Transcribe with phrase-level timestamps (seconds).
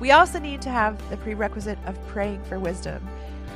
[0.00, 3.06] We also need to have the prerequisite of praying for wisdom.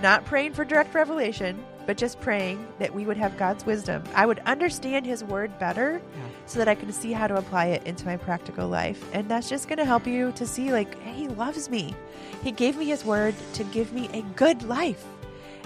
[0.03, 4.03] Not praying for direct revelation, but just praying that we would have God's wisdom.
[4.15, 6.23] I would understand His word better Yeah.
[6.47, 9.03] so that I can see how to apply it into my practical life.
[9.15, 11.95] And that's just going to help you to see, like, hey, He loves me.
[12.43, 15.05] He gave me His word to give me a good life.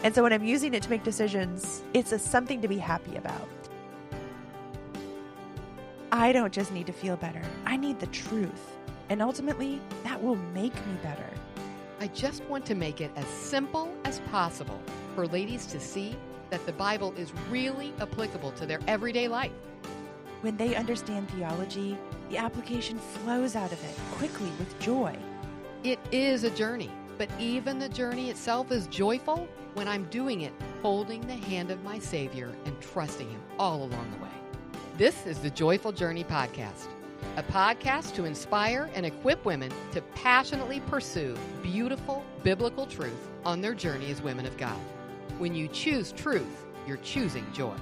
[0.05, 3.17] And so when I'm using it to make decisions, it's a, something to be happy
[3.17, 3.49] about.
[6.13, 8.77] I don't just need to feel better, I need the truth.
[9.09, 11.29] And ultimately, that will make me better.
[12.01, 14.81] I just want to make it as simple as possible
[15.15, 16.17] for ladies to see
[16.51, 19.53] that the Bible is really applicable to their everyday life.
[20.43, 21.99] When they understand theology,
[22.31, 25.17] the application flows out of it quickly with joy.
[25.83, 30.53] It is a journey, but even the journey itself is joyful when I'm doing it
[30.83, 34.31] holding the hand of my Savior and trusting Him all along the way.
[34.97, 36.87] This is the Joyful Journey Podcast,
[37.37, 43.75] a podcast to inspire and equip women to passionately pursue beautiful biblical truth on their
[43.75, 44.79] journey as women of God.
[45.39, 47.77] When you choose truth, you're choosing joy.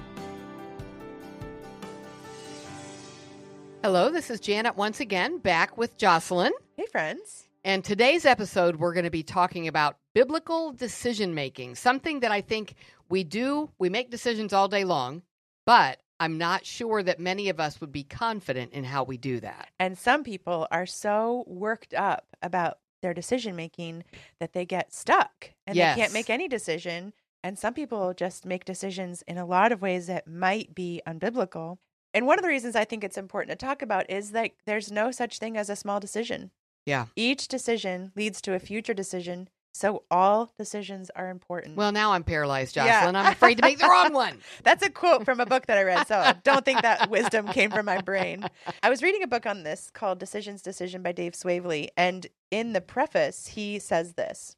[3.83, 6.51] Hello, this is Janet once again, back with Jocelyn.
[6.75, 7.47] Hey, friends.
[7.63, 12.41] And today's episode, we're going to be talking about biblical decision making, something that I
[12.41, 12.75] think
[13.09, 13.69] we do.
[13.77, 15.21] We make decisions all day long,
[15.65, 19.39] but I'm not sure that many of us would be confident in how we do
[19.39, 19.69] that.
[19.79, 24.03] And some people are so worked up about their decision making
[24.39, 27.13] that they get stuck and they can't make any decision.
[27.43, 31.77] And some people just make decisions in a lot of ways that might be unbiblical.
[32.13, 34.91] And one of the reasons I think it's important to talk about is that there's
[34.91, 36.51] no such thing as a small decision.
[36.85, 37.05] Yeah.
[37.15, 39.49] Each decision leads to a future decision.
[39.77, 41.77] So all decisions are important.
[41.77, 42.87] Well, now I'm paralyzed, Yeah.
[42.87, 43.15] Jocelyn.
[43.15, 44.39] I'm afraid to make the wrong one.
[44.63, 46.07] That's a quote from a book that I read.
[46.07, 48.43] So don't think that wisdom came from my brain.
[48.81, 51.89] I was reading a book on this called Decisions Decision by Dave Swavely.
[51.95, 54.55] And in the preface, he says this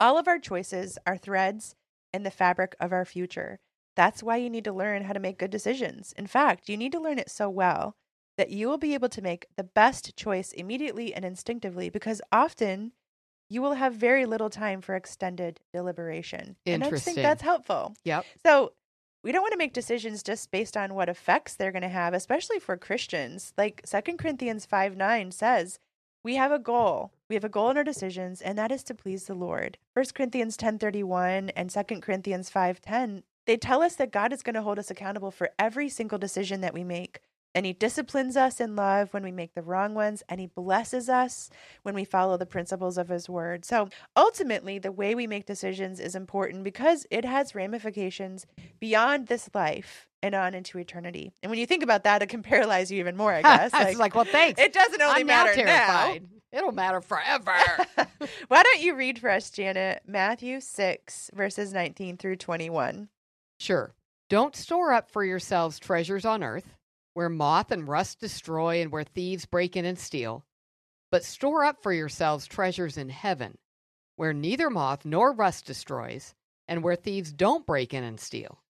[0.00, 1.74] All of our choices are threads
[2.14, 3.58] in the fabric of our future.
[3.94, 6.14] That's why you need to learn how to make good decisions.
[6.16, 7.94] In fact, you need to learn it so well
[8.38, 12.92] that you will be able to make the best choice immediately and instinctively because often
[13.52, 16.56] you will have very little time for extended deliberation.
[16.64, 17.94] And I just think that's helpful.
[18.04, 18.24] Yep.
[18.44, 18.72] So
[19.22, 22.14] we don't want to make decisions just based on what effects they're going to have,
[22.14, 23.52] especially for Christians.
[23.58, 25.78] Like Second Corinthians 5 9 says,
[26.24, 27.12] we have a goal.
[27.28, 29.76] We have a goal in our decisions, and that is to please the Lord.
[29.94, 34.32] First Corinthians ten thirty one and Second Corinthians five ten, they tell us that God
[34.32, 37.20] is going to hold us accountable for every single decision that we make.
[37.54, 41.08] And he disciplines us in love when we make the wrong ones, and he blesses
[41.08, 41.50] us
[41.82, 43.64] when we follow the principles of his word.
[43.64, 48.46] So ultimately, the way we make decisions is important because it has ramifications
[48.80, 51.32] beyond this life and on into eternity.
[51.42, 53.70] And when you think about that, it can paralyze you even more, I guess.
[53.74, 54.60] it's like, well, thanks.
[54.60, 56.26] it doesn't only I'm now matter terrified.
[56.52, 57.54] It'll matter forever.
[58.48, 63.08] Why don't you read for us, Janet, Matthew 6, verses 19 through 21?
[63.58, 63.94] Sure.
[64.28, 66.74] Don't store up for yourselves treasures on earth,
[67.14, 70.44] where moth and rust destroy and where thieves break in and steal,
[71.10, 73.58] but store up for yourselves treasures in heaven,
[74.16, 76.34] where neither moth nor rust destroys,
[76.68, 78.62] and where thieves don't break in and steal.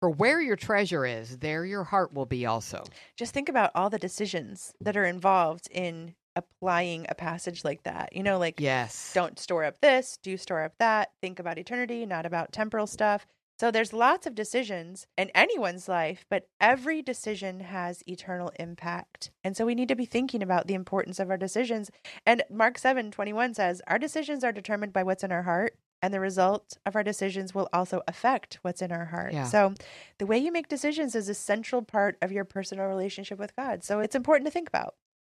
[0.00, 2.84] For where your treasure is, there your heart will be also.
[3.16, 8.14] Just think about all the decisions that are involved in applying a passage like that.
[8.14, 9.12] You know, like Yes.
[9.12, 13.26] don't store up this, do store up that, think about eternity, not about temporal stuff.
[13.58, 19.32] So there's lots of decisions in anyone's life, but every decision has eternal impact.
[19.42, 21.90] And so we need to be thinking about the importance of our decisions.
[22.24, 26.14] And Mark 7 21 says, Our decisions are determined by what's in our heart, and
[26.14, 29.32] the result of our decisions will also affect what's in our heart.
[29.32, 29.44] Yeah.
[29.44, 29.74] So
[30.18, 33.82] the way you make decisions is a central part of your personal relationship with God.
[33.82, 34.94] So it's important to think about.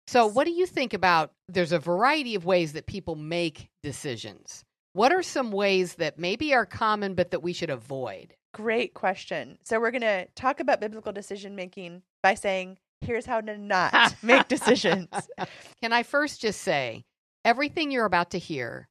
[0.07, 1.31] So, what do you think about?
[1.47, 4.65] There's a variety of ways that people make decisions.
[4.93, 8.35] What are some ways that maybe are common but that we should avoid?
[8.53, 9.57] Great question.
[9.63, 14.15] So we're going to talk about biblical decision making by saying, here's how to not
[14.21, 15.07] make decisions.
[15.81, 17.05] Can I first just say,
[17.45, 18.89] everything you're about to hear,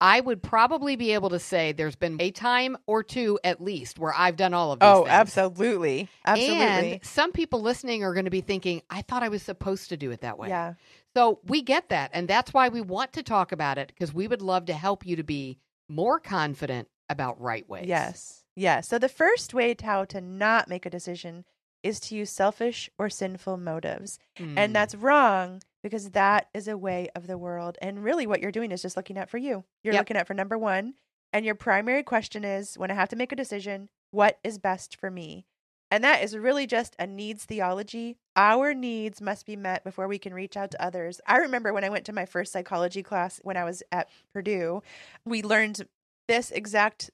[0.00, 3.98] I would probably be able to say there's been a time or two at least
[3.98, 5.10] where I've done all of these Oh, things.
[5.10, 6.08] absolutely.
[6.24, 6.92] Absolutely.
[6.92, 9.96] And some people listening are going to be thinking, I thought I was supposed to
[9.96, 10.48] do it that way.
[10.48, 10.74] yeah.
[11.16, 12.10] So we get that.
[12.12, 15.04] And that's why we want to talk about it because we would love to help
[15.06, 15.58] you to be
[15.88, 17.86] more confident about right ways.
[17.86, 18.44] Yes.
[18.54, 18.80] Yeah.
[18.80, 21.44] So the first way to how to not make a decision
[21.82, 24.18] is to use selfish or sinful motives.
[24.38, 24.54] Mm.
[24.56, 27.78] And that's wrong because that is a way of the world.
[27.80, 29.64] And really what you're doing is just looking out for you.
[29.82, 30.00] You're Yep.
[30.00, 30.94] looking out for number 1,
[31.32, 34.96] and your primary question is when I have to make a decision, what is best
[34.96, 35.46] for me?
[35.90, 38.18] And that is really just a needs theology.
[38.38, 41.20] Our needs must be met before we can reach out to others.
[41.26, 44.80] I remember when I went to my first psychology class when I was at Purdue,
[45.24, 45.86] we learned
[46.28, 47.10] this exact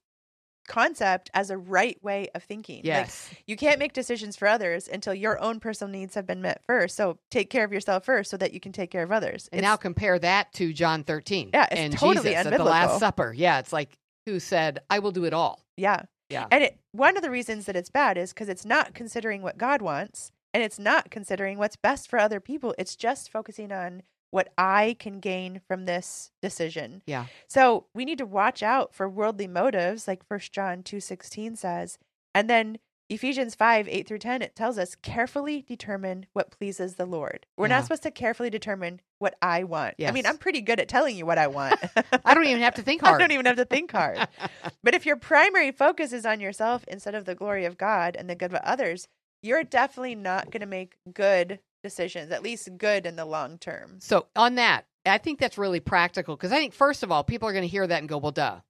[0.68, 2.76] concept as a right way of thinking.
[2.78, 3.30] Like, Yes.
[3.46, 6.94] you can't make decisions for others until your own personal needs have been met first.
[6.94, 9.48] So take care of yourself first so that you can take care of others.
[9.50, 11.50] and It's- now compare that to John 13.
[11.54, 12.64] Yeah, it's and totally Jesus at the.
[12.64, 13.32] Last Supper.
[13.34, 13.96] Yeah, it's like
[14.26, 16.02] who said, "I will do it all." yeah.
[16.30, 16.46] Yeah.
[16.50, 19.58] And it, one of the reasons that it's bad is because it's not considering what
[19.58, 22.74] God wants and it's not considering what's best for other people.
[22.78, 27.02] It's just focusing on what I can gain from this decision.
[27.06, 27.26] Yeah.
[27.48, 31.98] So we need to watch out for worldly motives, like First John two sixteen says.
[32.34, 32.78] And then
[33.10, 37.44] Ephesians 5, 8 through 10, it tells us carefully determine what pleases the Lord.
[37.56, 37.76] We're Yeah.
[37.76, 39.96] not supposed to carefully determine what I want.
[40.02, 41.78] I mean, I'm pretty good at telling you what I want.
[42.24, 43.14] I don't even have to think hard.
[43.16, 44.26] I don't even have to think hard.
[44.82, 48.28] But if your primary focus is on yourself instead of the glory of God and
[48.28, 49.06] the good of others,
[49.44, 53.96] you're definitely not going to make good decisions, at least good in the long term.
[54.00, 57.48] So on that, I think that's really practical because I think first of all, people
[57.48, 58.60] are going to hear that and go, "Well, duh,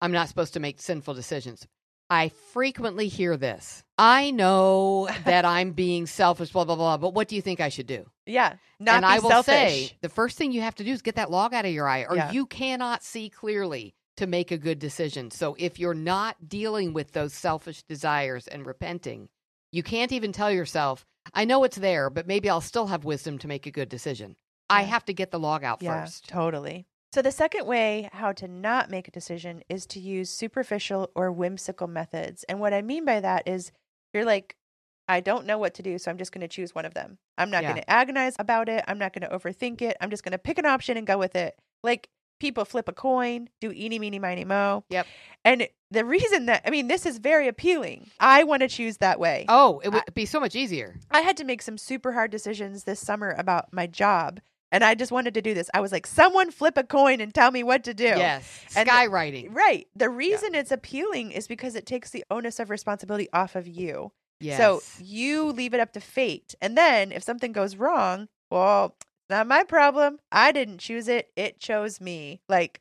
[0.00, 1.66] I'm not supposed to make sinful decisions."
[2.12, 3.84] I frequently hear this.
[3.96, 6.96] I know that I'm being selfish, blah blah blah.
[6.96, 8.04] But what do you think I should do?
[8.26, 8.54] Yeah.
[8.80, 9.54] Not and be I will selfish.
[9.90, 11.86] say, the first thing you have to do is get that log out of your
[11.86, 12.32] eye, or Yeah.
[12.32, 15.30] you cannot see clearly to make a good decision.
[15.30, 19.28] So if you're not dealing with those selfish desires and repenting,
[19.72, 23.38] you can't even tell yourself, "I know it's there, but maybe I'll still have wisdom
[23.38, 24.36] to make a good decision."
[24.68, 26.28] I have to get the log out yeah, first.
[26.28, 26.86] totally.
[27.12, 31.32] So the second way how to not make a decision is to use superficial or
[31.32, 32.44] whimsical methods.
[32.44, 33.72] And what I mean by that is
[34.14, 34.54] you're like,
[35.08, 37.18] I don't know what to do, so I'm just going to choose one of them.
[37.36, 37.70] I'm not Yeah.
[37.72, 38.84] going to agonize about it.
[38.86, 39.96] I'm not going to overthink it.
[40.00, 41.58] I'm just going to pick an option and go with it.
[41.82, 42.08] Like
[42.40, 44.82] people flip a coin, do eeny, meeny, miny, mo.
[44.90, 45.06] Yep.
[45.44, 48.10] And the reason that, I mean, this is very appealing.
[48.18, 49.44] I want to choose that way.
[49.48, 50.96] Oh, it would be so much easier.
[51.10, 54.40] I had to make some super hard decisions this summer about my job.
[54.72, 55.68] And I just wanted to do this.
[55.74, 58.04] I was like, someone flip a coin and tell me what to do.
[58.04, 59.48] Yes, And the- skywriting.
[59.54, 59.88] Right.
[59.96, 64.12] The reason it's appealing is because it takes the onus of responsibility off of you.
[64.38, 64.58] Yes.
[64.58, 66.54] So you leave it up to fate.
[66.62, 68.94] And then if something goes wrong, well,
[69.30, 70.18] not my problem.
[70.30, 71.30] I didn't choose it.
[71.36, 72.40] It chose me.
[72.48, 72.80] Like,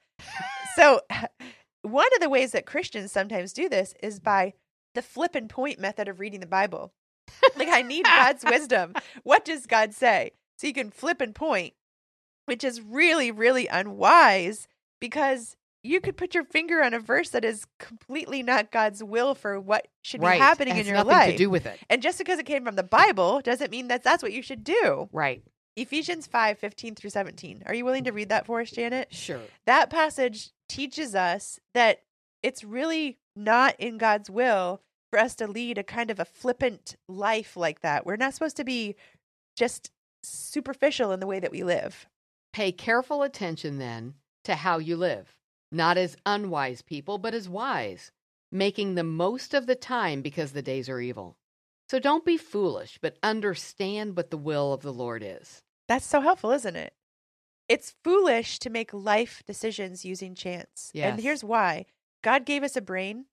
[0.76, 1.02] so
[1.82, 4.54] one of the ways that Christians sometimes do this is by
[4.96, 6.92] the flip and point method of reading the Bible.
[7.56, 8.94] Like, I need God's wisdom.
[9.24, 10.32] What does God say?
[10.58, 11.74] So you can flip and point,
[12.46, 14.68] which is really, really unwise
[15.00, 19.34] because you could put your finger on a verse that is completely not God's will
[19.36, 20.36] for what should right.
[20.36, 21.32] be happening in your nothing life.
[21.32, 21.80] to do with it.
[21.90, 24.64] and just because it came from the Bible doesn't mean that that's what you should
[24.64, 25.08] do.
[25.14, 25.44] Right.
[25.82, 27.64] Ephesians 5 15 through 17.
[27.66, 29.14] Are you willing to read that for us, Janet?
[29.14, 29.42] Sure.
[29.66, 32.04] That passage teaches us that
[32.44, 36.96] it's really not in God's will for us to lead a kind of a flippant
[37.08, 38.06] life like that.
[38.06, 38.96] We're not supposed to be
[39.56, 39.92] just
[40.24, 42.08] superficial in the way that we live.
[42.54, 45.36] Pay careful attention then to how you live,
[45.72, 48.12] not as unwise people, but as wise,
[48.52, 51.38] making the most of the time because the days are evil.
[51.90, 55.64] So don't be foolish, but understand what the will of the Lord is.
[55.90, 56.94] That's so helpful, isn't it?
[57.68, 60.92] It's foolish to make life decisions using chance.
[61.14, 61.88] And here's why
[62.24, 63.26] God gave us a brain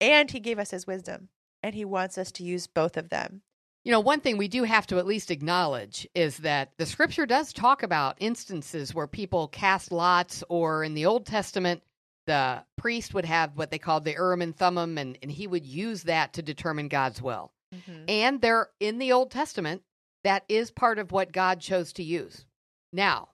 [0.00, 1.28] and He gave us His wisdom,
[1.62, 3.42] and He wants us to use both of them.
[3.84, 7.26] You know, one thing we do have to at least acknowledge is that the scripture
[7.26, 11.82] does talk about instances where people cast lots, or in the Old Testament,
[12.26, 15.66] the priest would have what they called the Urim and Thummim, and, and he would
[15.66, 17.52] use that to determine God's will.
[17.74, 18.04] Mm-hmm.
[18.08, 19.82] And there in the Old Testament,
[20.28, 22.44] that is part of what God chose to use.
[22.92, 23.30] Now,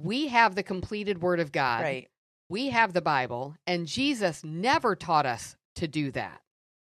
[0.00, 1.82] we have the completed Word of God.
[1.82, 2.08] Right.
[2.48, 6.40] We have the Bible, and Jesus never taught us to do that.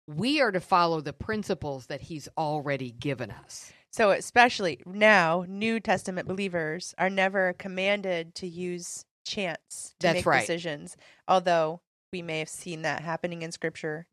[0.07, 3.71] We are to follow the principles that He's already given us.
[3.93, 10.27] So, especially now, New Testament believers are never commanded to use chance to That's make
[10.27, 10.41] right.
[10.41, 10.97] decisions,
[11.29, 11.83] although
[12.15, 14.07] we may have seen that happening in Scripture,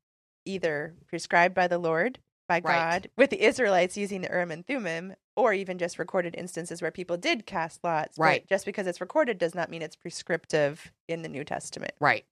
[0.43, 2.63] either prescribed by the Lord, by Right.
[2.63, 6.91] God, with the Israelites using the Urim and Thummim, or even just recorded instances where
[6.91, 8.17] people did cast lots.
[8.17, 8.47] Right.
[8.47, 11.93] just because it's recorded does not mean it's prescriptive in the New Testament.
[11.99, 12.25] Right.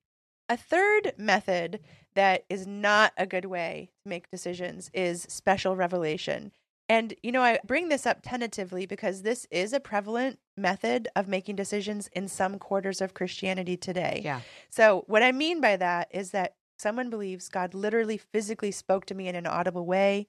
[0.48, 1.79] A third method
[2.13, 6.51] that is not a good way to make decisions is special revelation.
[6.88, 11.27] And, you know, I bring this up tentatively because this is a prevalent method of
[11.27, 14.22] making decisions in some quarters of Christianity today.
[14.24, 14.41] Yeah.
[14.69, 19.15] So, what I mean by that is that someone believes God literally physically spoke to
[19.15, 20.27] me in an audible way,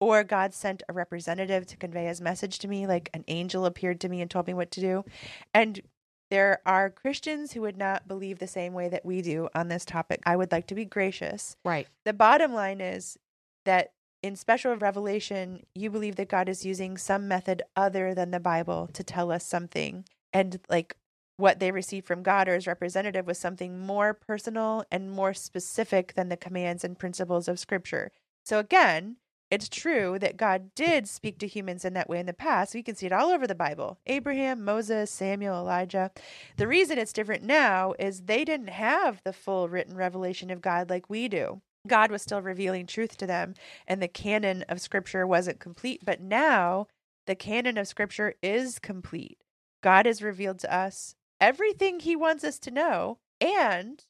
[0.00, 4.00] or God sent a representative to convey his message to me, like an angel appeared
[4.00, 5.04] to me and told me what to do.
[5.54, 5.80] And
[6.30, 9.84] there are Christians who would not believe the same way that we do on this
[9.84, 10.20] topic.
[10.26, 11.56] I would like to be gracious.
[11.64, 11.86] Right.
[12.04, 13.16] The bottom line is
[13.64, 18.40] that in special revelation, you believe that God is using some method other than the
[18.40, 20.04] Bible to tell us something.
[20.32, 20.96] And like
[21.36, 26.14] what they received from God or as representative was something more personal and more specific
[26.14, 28.10] than the commands and principles of Scripture.
[28.44, 29.16] So again,
[29.50, 32.74] it's true that God did speak to humans in that way in the past.
[32.74, 36.10] We can see it all over the Bible Abraham, Moses, Samuel, Elijah.
[36.56, 40.90] The reason it's different now is they didn't have the full written revelation of God
[40.90, 41.60] like we do.
[41.86, 43.54] God was still revealing truth to them,
[43.86, 46.04] and the canon of Scripture wasn't complete.
[46.04, 46.88] But now
[47.26, 49.38] the canon of Scripture is complete.
[49.82, 54.04] God has revealed to us everything He wants us to know, and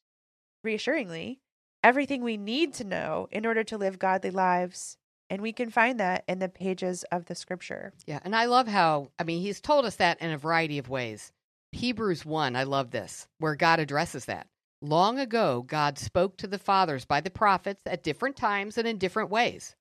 [0.63, 1.39] reassuringly,
[1.83, 4.97] everything we need to know in order to live godly lives
[5.29, 7.93] and we can find that in the pages of the scripture.
[8.05, 8.19] Yeah.
[8.23, 11.31] And I love how, I mean, he's told us that in a variety of ways.
[11.73, 14.47] Hebrews 1, I love this, where God addresses that.
[14.81, 18.97] Long ago, God spoke to the fathers by the prophets at different times and in
[18.97, 19.75] different ways.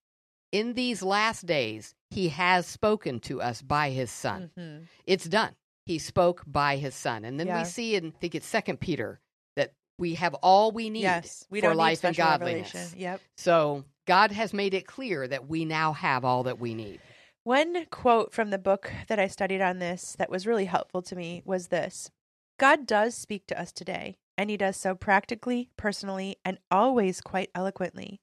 [0.53, 4.51] In these last days, he has spoken to us by his son.
[4.59, 4.85] Mm-hmm.
[5.07, 5.55] It's done.
[5.87, 7.25] He spoke by his son.
[7.25, 7.59] And then yeah.
[7.59, 9.21] we see in, I think it's Second Peter,
[9.55, 12.75] that we have all we need yes, we for life and godliness.
[12.75, 13.01] Revelation.
[13.01, 13.21] Yep.
[13.37, 17.01] So God has made it clear that we now have all that we need.
[17.45, 21.15] One quote from the book that I studied on this that was really helpful to
[21.15, 22.11] me was this
[22.59, 27.51] God does speak to us today, and He does so practically, personally, and always quite
[27.55, 28.21] eloquently.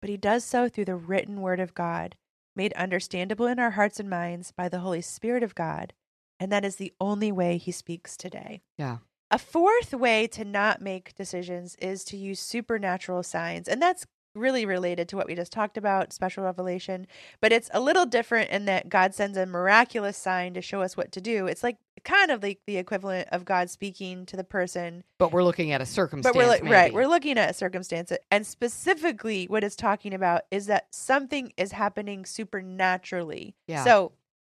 [0.00, 2.16] But He does so through the written Word of God,
[2.56, 5.92] made understandable in our hearts and minds by the Holy Spirit of God.
[6.40, 8.62] And that is the only way He speaks today.
[8.78, 8.98] Yeah.
[9.30, 13.68] A fourth way to not make decisions is to use supernatural signs.
[13.68, 17.06] And that's really related to what we just talked about, special revelation,
[17.40, 20.96] but it's a little different in that God sends a miraculous sign to show us
[20.96, 21.46] what to do.
[21.46, 25.04] It's like kind of like the equivalent of God speaking to the person.
[25.18, 26.36] But we're looking at a circumstance.
[26.36, 30.66] But we're right, we're looking at a circumstance, and specifically, what it's talking about is
[30.66, 33.54] that something is happening supernaturally.
[33.68, 33.84] Yeah.
[33.84, 34.12] So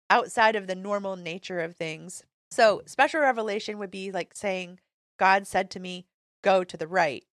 [0.10, 2.24] outside of the normal nature of things.
[2.52, 2.90] So mm.
[2.90, 4.80] special revelation would be like saying,
[5.18, 6.06] God said to me,
[6.44, 7.26] "Go to the right,"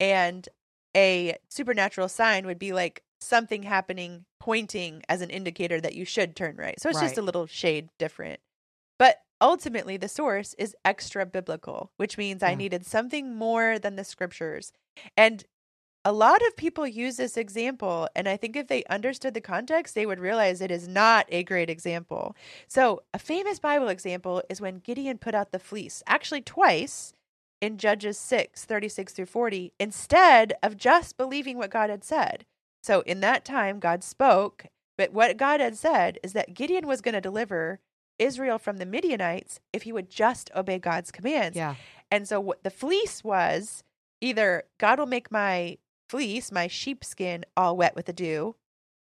[0.00, 0.48] and
[0.96, 6.34] a supernatural sign would be like something happening pointing as an indicator that you should
[6.34, 6.80] turn right.
[6.80, 7.04] So it's right.
[7.04, 8.40] just a little shade different.
[8.98, 12.48] But ultimately, the source is extra biblical, which means yeah.
[12.48, 12.58] I mm.
[12.58, 14.72] needed something more than the scriptures.
[15.16, 15.44] And
[16.04, 19.94] a lot of people use this example, and I think if they understood the context,
[19.94, 22.34] they would realize it is not a great example.
[22.66, 27.14] So, a famous Bible example is when Gideon put out the fleece, actually, twice
[27.62, 32.44] in Judges 6 36 through 40 instead of just believing what God had said.
[32.82, 34.66] So in that time, God spoke,
[34.98, 37.78] but what God had said is that Gideon was going to deliver
[38.18, 41.56] Israel from the Midianites if he would just obey God's commands.
[41.56, 41.76] Yeah.
[42.10, 43.84] And so what the fleece was
[44.20, 45.78] either God will make my
[46.12, 48.54] fleece, my sheepskin, all wet with the dew,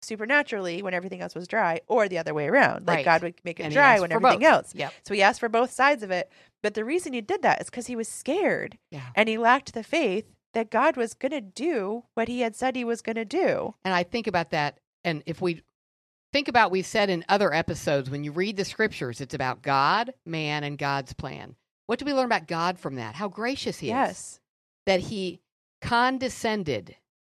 [0.02, 2.88] supernaturally when everything else was dry, or the other way around.
[2.88, 3.06] Like right.
[3.06, 4.48] God would make it and dry when everything both.
[4.48, 4.76] else.
[4.76, 4.92] Yep.
[5.06, 6.32] So he asked for both sides of it.
[6.64, 8.80] But the reason he did that is because he was scared.
[8.90, 9.06] Yeah.
[9.14, 12.76] And he lacked the faith that God was going to do what he had said
[12.76, 13.76] he was going to do.
[13.86, 14.80] And I think about that.
[15.04, 15.62] And if we
[16.34, 20.12] think about we've said in other episodes, when you read the scriptures, it's about God,
[20.26, 21.56] man, and God's plan.
[21.86, 23.14] What do we learn about God from that?
[23.14, 24.10] How gracious he yes.
[24.10, 24.40] is.
[24.88, 25.40] That he
[25.86, 26.96] condescended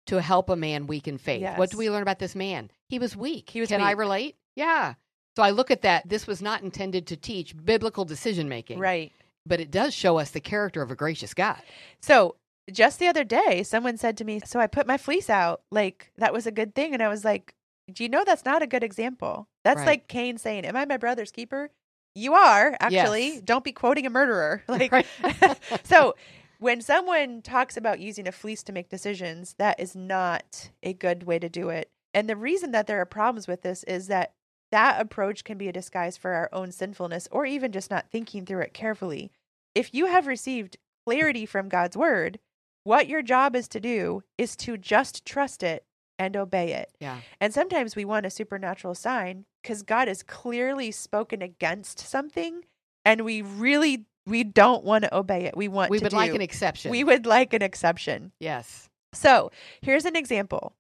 [0.07, 1.41] to help a man weak in faith.
[1.43, 1.59] Yes.
[1.59, 2.71] What do we learn about this man?
[2.89, 3.51] He was weak.
[3.51, 3.89] He was Can weak.
[3.89, 4.37] I relate?
[4.55, 4.95] Yeah.
[5.37, 6.09] So I look at that.
[6.09, 8.79] This was not intended to teach biblical decision making.
[8.79, 9.13] Right.
[9.45, 11.61] But it does show us the character of a gracious God.
[12.01, 12.37] So
[12.73, 15.63] just the other day, someone said to me, So I put my fleece out.
[15.71, 16.95] Like, that was a good thing.
[16.95, 17.55] And I was like,
[17.93, 19.49] Do you know that's not a good example?
[19.65, 19.87] That's Right.
[19.87, 21.71] like Cain saying, Am I my brother's keeper?
[22.15, 23.35] You are, actually.
[23.35, 23.43] Yes.
[23.43, 24.63] Don't be quoting a murderer.
[24.69, 25.07] Like, Right.
[25.85, 26.15] so
[26.59, 31.25] when someone talks about using a fleece to make decisions, that is not a good
[31.25, 31.91] way to do it.
[32.15, 34.33] And the reason that there are problems with this is that
[34.73, 38.45] that approach can be a disguise for our own sinfulness or even just not thinking
[38.45, 39.31] through it carefully.
[39.75, 42.39] If you have received clarity from God's word,
[42.85, 45.85] what your job is to do is to just trust it
[46.19, 46.91] and obey it.
[47.01, 47.19] Yeah.
[47.41, 52.63] And sometimes we want a supernatural sign because God has clearly spoken against something
[53.05, 55.57] and we really we don't want to obey it.
[55.57, 56.91] We want We would like an exception.
[56.91, 58.33] we would like an exception.
[58.41, 58.89] yes.
[59.13, 60.75] So here's an example.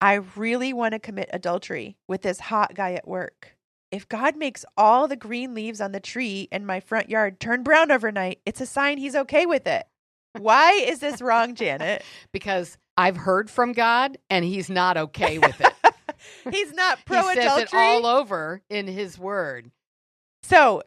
[0.00, 3.56] I really want to commit adultery with this hot guy at work.
[3.90, 7.62] If God makes all the green leaves on the tree in my front yard turn
[7.62, 9.84] brown overnight, it's a sign he's okay with it.
[10.38, 12.02] Why is this wrong, Janet?
[12.32, 15.72] Because I've heard from God and he's not okay with it.
[16.50, 17.66] He's not pro he says adultery.
[17.80, 19.70] it all over in his word.
[20.44, 20.82] So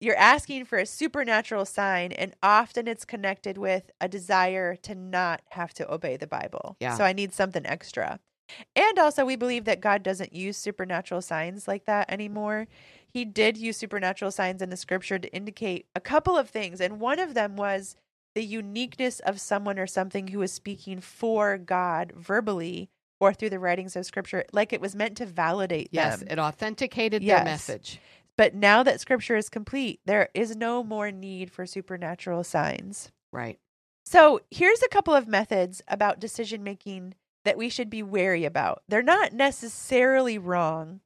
[0.00, 5.42] you're asking for a supernatural sign, and often it's connected with a desire to not
[5.50, 6.76] have to obey the Bible.
[6.80, 6.94] Yeah.
[6.96, 8.18] So I need something extra.
[8.74, 12.66] And also, we believe that God doesn't use supernatural signs like that anymore.
[13.12, 16.80] He did use supernatural signs in the scripture to indicate a couple of things.
[16.80, 17.94] And one of them was
[18.34, 22.88] the uniqueness of someone or something who was speaking for God verbally
[23.20, 26.28] or through the writings of scripture, like it was meant to validate Yes, them.
[26.30, 27.36] it authenticated Yes.
[27.36, 28.00] their message.
[28.40, 33.12] But now that scripture is complete, there is no more need for supernatural signs.
[33.30, 33.58] Right.
[34.06, 38.82] So here's a couple of methods about decision making that we should be wary about.
[38.88, 41.00] They're not necessarily wrong,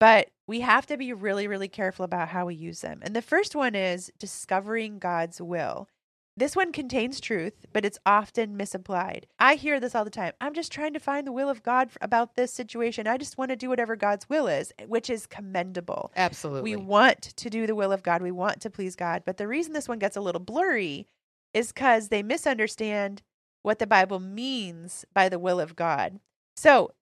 [0.00, 3.00] but we have to be really, really careful about how we use them.
[3.02, 5.90] And the first one is discovering God's will.
[6.38, 9.26] This one contains truth, but it's often misapplied.
[9.40, 10.34] I hear this all the time.
[10.40, 13.08] I'm just trying to find the will of God about this situation.
[13.08, 16.12] I just want to do whatever God's will is, which is commendable.
[16.14, 16.62] Absolutely.
[16.62, 18.22] We want to do the will of God.
[18.22, 19.24] We want to please God.
[19.26, 21.08] But the reason this one gets a little blurry
[21.52, 23.22] is because they misunderstand
[23.62, 26.20] what the Bible means by the will of God.
[26.56, 26.92] So,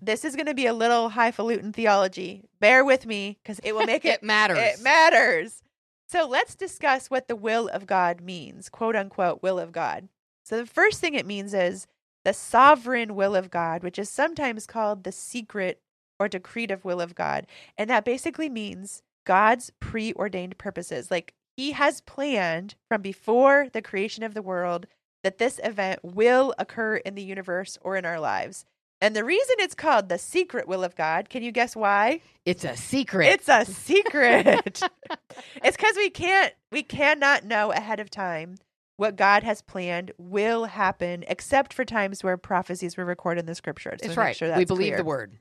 [0.00, 2.44] this is going to be a little highfalutin theology.
[2.58, 4.56] Bear with me because it will make it, it matters.
[4.58, 5.62] it matters.
[6.10, 10.08] So, let's discuss what the will of God means, quote unquote, will of God.
[10.44, 11.86] So, the first thing it means is
[12.24, 15.80] the sovereign will of God, which is sometimes called the secret
[16.18, 17.46] or decretive will of God.
[17.76, 21.10] And that basically means God's preordained purposes.
[21.10, 24.86] Like he has planned from before the creation of the world
[25.22, 28.64] that this event will occur in the universe or in our lives.
[29.00, 32.20] And the reason it's called the secret will of God, can you guess why?
[32.44, 33.26] it's a secret.
[33.26, 34.82] It's a secret.
[35.62, 38.56] it's cuz we can't we cannot know ahead of time
[38.96, 43.54] what God has planned will happen except for times where prophecies were recorded in the
[43.54, 44.00] scriptures.
[44.02, 44.34] It's So right.
[44.34, 44.96] sure we believe clear.
[44.96, 45.38] the word.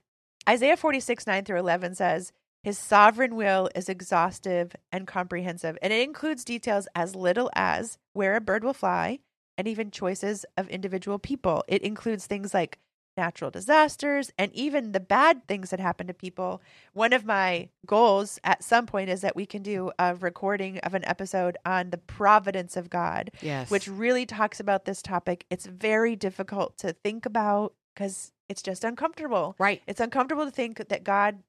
[0.47, 2.31] Isaiah 46, 9 through 11 says,
[2.63, 8.35] His sovereign will is exhaustive and comprehensive, and it includes details as little as where
[8.35, 9.19] a bird will fly
[9.57, 11.63] and even choices of individual people.
[11.67, 12.77] It includes things like
[13.17, 16.61] natural disasters and even the bad things that happen to people.
[16.93, 20.93] One of my goals at some point is that we can do a recording of
[20.93, 23.69] an episode on the providence of God Yes.
[23.71, 25.45] which really talks about this topic.
[25.49, 29.55] It's very difficult to think about because it's just uncomfortable.
[29.59, 29.81] right.
[29.87, 31.43] It's uncomfortable to think that God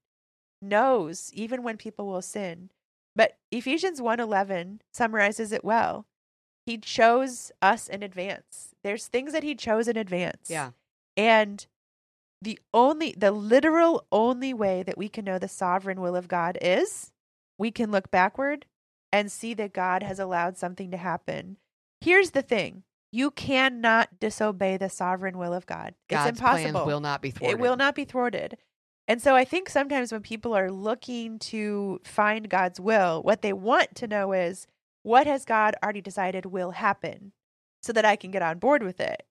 [0.61, 2.71] knows even when people will sin.
[3.15, 6.07] But Ephesians 1:11 summarizes it well.
[6.67, 8.75] He chose us in advance.
[8.83, 10.51] There's things that he chose in advance.
[10.51, 10.71] Yeah.
[11.19, 11.67] And
[12.41, 16.57] the only the literal only way that we can know the sovereign will of God
[16.63, 17.13] is
[17.59, 18.65] we can look backward
[19.13, 21.57] and see that God has allowed something to happen.
[22.01, 22.85] Here's the thing.
[23.11, 25.95] You cannot disobey the sovereign will of God.
[26.09, 26.87] God's it's impossible.
[26.87, 27.59] will not be thwarted.
[27.59, 28.59] It will not be thwarted.
[29.09, 33.55] And so I think sometimes when people are looking to find God's will, what they
[33.55, 34.67] want to know is
[35.03, 37.33] what has God already decided will happen
[37.83, 39.25] so that I can get on board with it.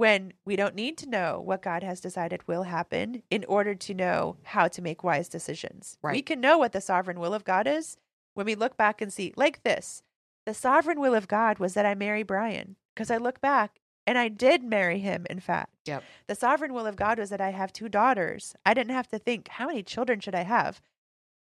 [0.00, 3.92] When we don't need to know what God has decided will happen in order to
[3.92, 5.98] know how to make wise decisions.
[6.14, 7.98] We can know what the sovereign will of God is
[8.32, 10.02] when we look back and see, like this
[10.46, 14.16] the sovereign will of God was that I marry Brian because I look back and
[14.16, 15.74] I did marry him, in fact.
[15.84, 16.02] Yep.
[16.28, 18.54] The sovereign will of God was that I have two daughters.
[18.64, 20.80] I didn't have to think, how many children should I have?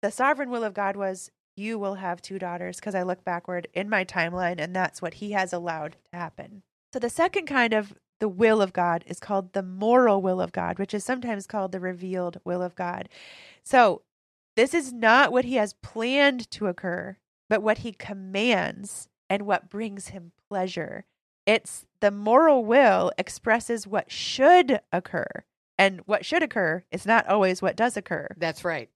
[0.00, 3.66] The sovereign will of God was, you will have two daughters because I look backward
[3.74, 6.62] in my timeline and that's what he has allowed to happen.
[6.92, 7.92] So the second kind of
[8.24, 11.72] the will of God is called the moral will of God, which is sometimes called
[11.72, 13.10] the revealed will of God.
[13.62, 14.00] So
[14.56, 17.18] this is not what he has planned to occur,
[17.50, 21.04] but what he commands and what brings him pleasure.
[21.44, 25.44] It's the moral will expresses what should occur.
[25.76, 28.28] And what should occur is not always what does occur.
[28.38, 28.88] That's right.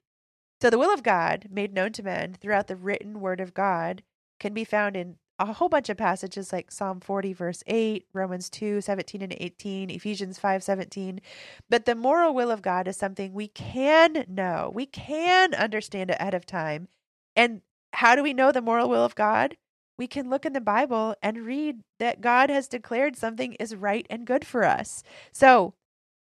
[0.59, 4.01] So the will of God, made known to men throughout the written word of God,
[4.39, 8.49] can be found in a whole bunch of passages like Psalm 40, verse 8, Romans
[8.49, 11.21] 2, 17 and 18, Ephesians 5, 17.
[11.69, 16.17] But the moral will of God is something we can know, we can understand it
[16.19, 16.89] ahead of time.
[17.35, 17.61] And
[17.93, 19.55] how do we know the moral will of God?
[19.97, 24.05] We can look in the Bible and read that God has declared something is right
[24.09, 25.03] and good for us.
[25.31, 25.73] So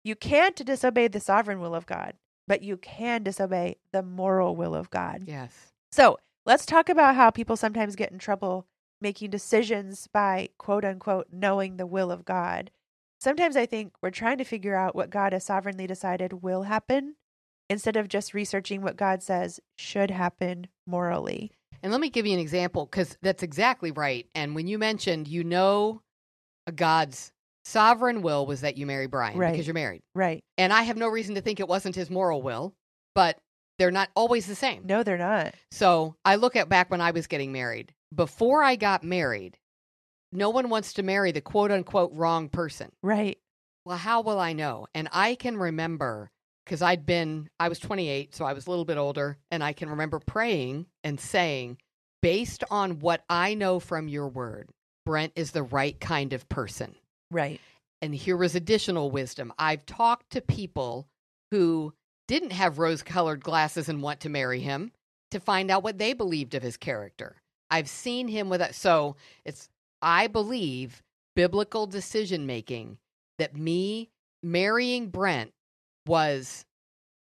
[0.03, 2.15] you can't disobey the sovereign will of God,
[2.47, 5.25] but you can disobey the moral will of God.
[5.27, 5.73] Yes.
[5.93, 8.67] So let's talk about how people sometimes get in trouble
[9.01, 12.71] making decisions by quote unquote knowing the will of God.
[13.21, 17.17] Sometimes I think we're trying to figure out what God has sovereignly decided will happen
[17.71, 21.51] instead of just researching what God says should happen morally.
[21.83, 24.27] And let me give you an example because that's exactly right.
[24.35, 26.03] And when you mentioned, you know,
[26.67, 27.33] uh, God's
[27.65, 29.53] sovereign will was that you marry Brian Right.
[29.53, 30.03] because you're married.
[30.15, 30.45] Right.
[30.59, 32.75] And I have no reason to think it wasn't his moral will,
[33.15, 33.39] but
[33.79, 34.83] they're not always the same.
[34.87, 35.55] No, they're not.
[35.71, 37.93] So I look at back when I was getting married.
[38.15, 39.59] Before I got married,
[40.33, 42.93] no one wants to marry the quote unquote wrong person.
[43.03, 43.39] Right.
[43.85, 44.87] Well, how will I know?
[44.95, 46.31] And I can remember
[46.65, 49.75] because I'd been, I was 28, so I was a little bit older, and I
[49.75, 51.77] can remember praying and saying,
[52.23, 54.71] based on what I know from your word,
[55.05, 56.95] Brent is the right kind of person.
[57.31, 57.61] Right.
[58.01, 59.53] And here was additional wisdom.
[59.59, 61.07] I've talked to people
[61.51, 61.93] who
[62.27, 64.93] didn't have rose colored glasses and want to marry him
[65.31, 67.37] to find out what they believed of his character.
[67.75, 68.77] I've seen him with that.
[68.77, 69.69] So it's,
[70.01, 71.03] I believe,
[71.35, 72.99] biblical decision making
[73.41, 74.11] that me
[74.45, 75.53] marrying Brent
[76.07, 76.65] was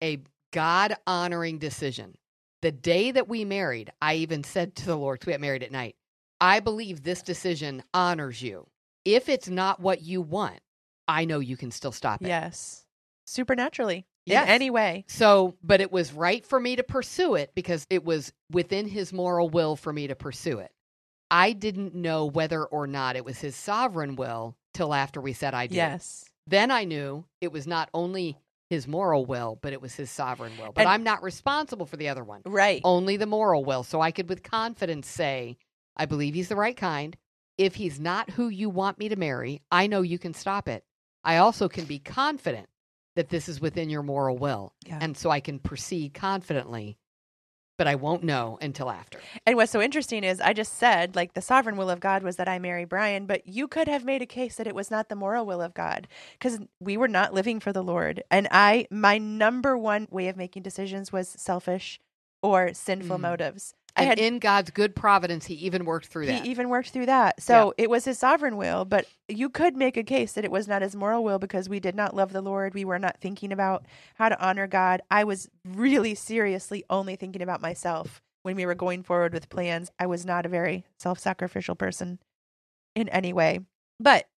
[0.01, 0.19] a
[0.53, 2.15] God honoring decision.
[2.61, 5.73] The day that we married, I even said to the Lord, we got married at
[5.73, 5.97] night,
[6.39, 8.65] I believe this decision honors you.
[9.03, 10.61] If it's not what you want,
[11.05, 12.29] I know you can still stop it.
[12.29, 12.85] Yes.
[13.25, 14.05] Supernaturally.
[14.29, 14.45] Yes.
[14.47, 15.05] In any way.
[15.07, 19.11] So, but it was right for me to pursue it because it was within his
[19.13, 20.71] moral will for me to pursue it.
[21.31, 25.53] I didn't know whether or not it was his sovereign will till after we said
[25.53, 25.75] I did.
[25.75, 26.25] Yes.
[26.47, 28.37] Then I knew it was not only
[28.69, 30.71] his moral will, but it was his sovereign will.
[30.71, 32.81] But And- I'm not responsible for the other one, Right.
[32.83, 33.83] only the moral will.
[33.83, 35.57] So I could with confidence say,
[35.95, 37.17] I believe he's the right kind.
[37.57, 40.83] If he's not who you want me to marry, I know you can stop it.
[41.23, 42.68] I also can be confident
[43.19, 44.71] that this is within your moral will.
[44.85, 44.97] Yeah.
[45.01, 46.97] And so I can proceed confidently,
[47.77, 49.19] but I won't know until after.
[49.45, 52.37] And what's so interesting is I just said, like, the sovereign will of God was
[52.37, 55.09] that I marry Brian, but you could have made a case that it was not
[55.09, 58.23] the moral will of God because we were not living for the Lord.
[58.31, 61.99] And I, my number one way of making decisions was selfish
[62.41, 63.21] or sinful Mhm.
[63.21, 63.73] motives.
[63.95, 66.43] And had in God's good providence, he even worked through that.
[66.43, 67.41] He even worked through that.
[67.41, 70.67] So it was his sovereign will, but you could make a case that it was
[70.67, 72.73] not his moral will because we did not love the Lord.
[72.73, 75.01] We were not thinking about how to honor God.
[75.09, 79.91] I was really seriously only thinking about myself when we were going forward with plans.
[79.99, 82.19] I was not a very self sacrificial person
[82.95, 83.59] in any way.
[83.99, 84.27] But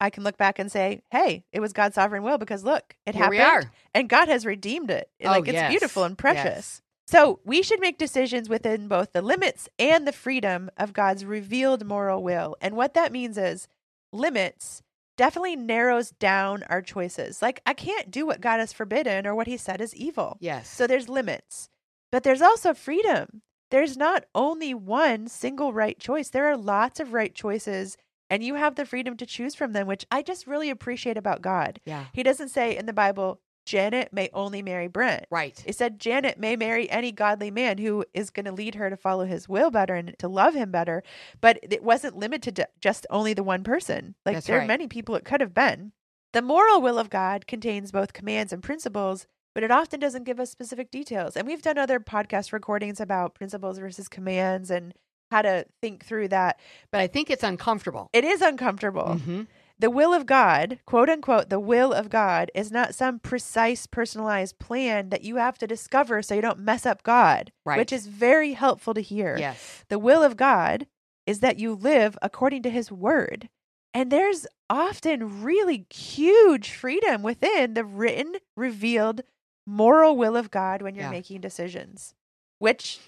[0.00, 3.14] I can look back and say, hey, it was God's sovereign will because look, it
[3.14, 5.08] Here happened and God has redeemed it.
[5.24, 5.70] Oh, like it's yes.
[5.70, 6.44] beautiful and precious.
[6.44, 6.82] Yes.
[7.06, 11.86] So we should make decisions within both the limits and the freedom of God's revealed
[11.86, 12.56] moral will.
[12.60, 13.68] And what that means is
[14.12, 14.82] limits
[15.16, 17.40] definitely narrows down our choices.
[17.40, 20.36] Like I can't do what God has forbidden or what he said is evil.
[20.40, 20.68] Yes.
[20.68, 21.68] So there's limits.
[22.10, 23.42] But there's also freedom.
[23.70, 26.28] There's not only one single right choice.
[26.28, 27.96] There are lots of right choices
[28.28, 31.42] and you have the freedom to choose from them, which I just really appreciate about
[31.42, 31.80] God.
[31.84, 32.06] yeah.
[32.12, 35.26] He doesn't say in the Bible, Janet may only marry Brent.
[35.30, 35.62] Right.
[35.66, 38.96] It said Janet may marry any godly man who is going to lead her to
[38.96, 41.02] follow his will better and to love him better.
[41.40, 44.14] But it wasn't limited to just only the one person.
[44.24, 45.92] Like That's there are many people it could have been.
[46.32, 50.38] The moral will of God contains both commands and principles, but it often doesn't give
[50.38, 51.36] us specific details.
[51.36, 54.94] And we've done other podcast recordings about principles versus commands and
[55.30, 56.60] how to think through that.
[56.92, 58.10] But I think it's uncomfortable.
[58.12, 59.18] It is uncomfortable.
[59.26, 59.46] Mhm.
[59.78, 64.58] The will of God, quote unquote, the will of God is not some precise, personalized
[64.58, 67.76] plan that you have to discover so you don't mess up God, Right.
[67.78, 69.36] which is very helpful to hear.
[69.36, 69.84] Yes.
[69.88, 70.86] The will of God
[71.26, 73.50] is that you live according to his word.
[73.92, 79.22] And there's often really huge freedom within the written, revealed
[79.66, 81.10] moral will of God when you're Yeah.
[81.10, 82.14] making decisions,
[82.60, 83.00] which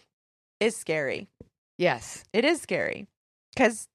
[0.61, 1.29] is scary.
[1.79, 2.25] Yes.
[2.33, 3.07] It is scary
[3.55, 3.89] because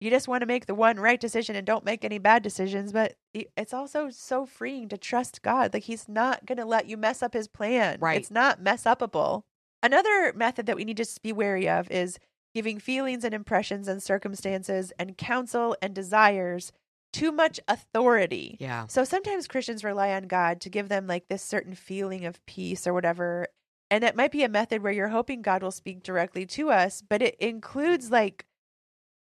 [0.00, 2.92] you just want to make the one right decision and don't make any bad decisions.
[2.92, 5.74] But it's also so freeing to trust God.
[5.74, 7.98] Like He's not going to let you mess up His plan.
[8.00, 8.18] Right.
[8.18, 9.42] It's not mess upable.
[9.82, 12.18] Another method that we need to be wary of is
[12.54, 16.72] giving feelings and impressions and circumstances and counsel and desires
[17.12, 18.56] too much authority.
[18.60, 18.86] Yeah.
[18.86, 22.86] So sometimes Christians rely on God to give them like this certain feeling of peace
[22.86, 23.48] or whatever.
[23.90, 27.02] And it might be a method where you're hoping God will speak directly to us,
[27.06, 28.44] but it includes like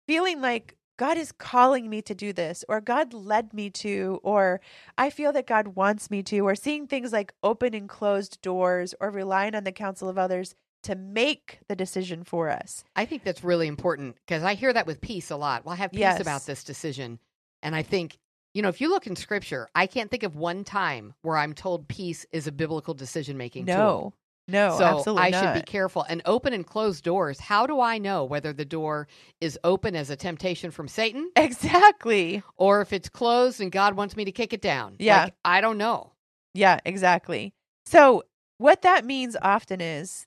[0.07, 4.61] feeling like God is calling me to do this, or God led me to, or
[4.97, 8.95] I feel that God wants me to, or seeing things like open and closed doors,
[8.99, 12.83] or relying on the counsel of others to make the decision for us.
[12.95, 15.65] I think that's really important because I hear that with peace a lot.
[15.65, 16.21] Well, I have peace Yes.
[16.21, 17.19] about this decision.
[17.61, 18.17] And I think,
[18.53, 21.53] you know, if you look in scripture, I can't think of one time where I'm
[21.53, 24.13] told peace is a biblical decision making tool.
[24.47, 25.43] No, so absolutely I not.
[25.43, 26.05] should be careful.
[26.07, 27.39] And open and closed doors.
[27.39, 29.07] How do I know whether the door
[29.41, 32.43] is open as a temptation from Satan exactly.
[32.55, 34.95] or if it's closed and God wants me to kick it down?
[34.99, 35.25] Yeah.
[35.25, 36.13] Like, I don't know.
[36.53, 37.53] Yeah, exactly.
[37.85, 38.23] So,
[38.57, 40.25] what that means often is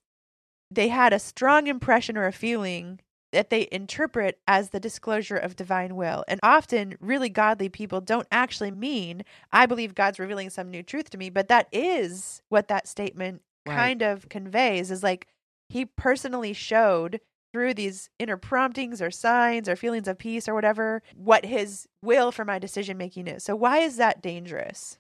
[0.71, 3.01] they had a strong impression or a feeling
[3.33, 6.25] that they interpret as the disclosure of divine will.
[6.29, 11.11] And often, really godly people don't actually mean, I believe God's revealing some new truth
[11.11, 13.77] to me, but that is what that statement Right.
[13.77, 15.27] kind of conveys is like
[15.69, 17.21] he personally showed
[17.53, 22.31] through these inner promptings or signs or feelings of peace or whatever what his will
[22.31, 23.43] for my decision making is.
[23.45, 24.99] So why is that dangerous?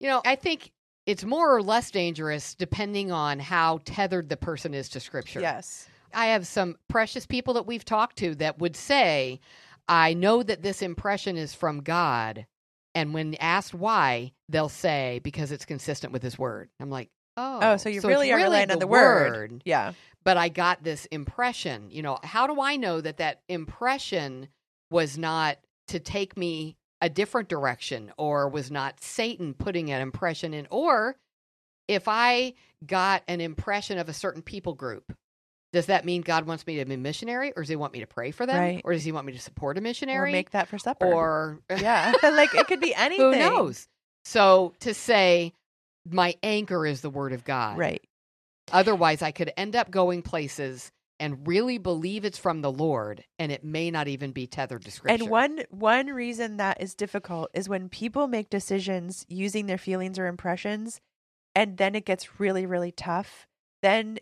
[0.00, 0.72] You know, I think
[1.06, 5.40] it's more or less dangerous depending on how tethered the person is to scripture.
[5.40, 5.88] Yes.
[6.14, 9.40] I have some precious people that we've talked to that would say,
[9.88, 12.46] I know that this impression is from God.
[12.94, 16.68] And when asked why, they'll say, because it's consistent with his word.
[16.78, 17.58] I'm like, oh.
[17.62, 19.62] Oh, so you it's really are relying on the word.
[19.64, 19.92] Yeah.
[20.24, 21.90] But I got this impression.
[21.90, 24.48] You know, how do I know that that impression
[24.90, 30.54] was not to take me a different direction or was not Satan putting an impression
[30.54, 30.68] in?
[30.70, 31.16] Or
[31.88, 32.54] if I
[32.86, 35.12] got an impression of a certain people group
[35.72, 38.00] does that mean God wants me to be a missionary, or does He want me
[38.00, 38.82] to pray for them, Right.
[38.84, 40.28] or does He want me to support a missionary?
[40.30, 41.06] Or make that for supper.
[41.06, 42.12] or yeah.
[42.22, 43.32] like it could be anything.
[43.32, 43.88] who knows?
[44.24, 45.54] So to say
[46.10, 48.02] my anchor is the Word of God, Right.
[48.72, 53.52] Otherwise, I could end up going places and really believe it's from the Lord, and
[53.52, 55.22] it may not even be tethered to Scripture.
[55.22, 60.18] And one one reason that is difficult is when people make decisions using their feelings
[60.18, 61.00] or impressions,
[61.54, 63.46] and then it gets really really tough.
[63.82, 64.18] Then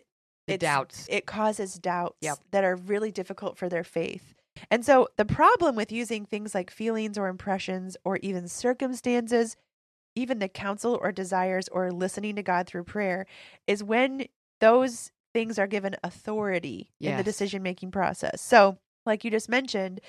[0.47, 1.07] the it's- doubts.
[1.09, 2.39] it causes doubts Yep.
[2.51, 4.33] that are really difficult for their faith.
[4.69, 9.55] And so the problem with using things like feelings or impressions or even circumstances,
[10.15, 13.25] even the counsel or desires or listening to God through prayer,
[13.67, 14.25] is when
[14.59, 18.41] those things are given authority in the decision making process.
[18.41, 20.01] So, like you just mentioned,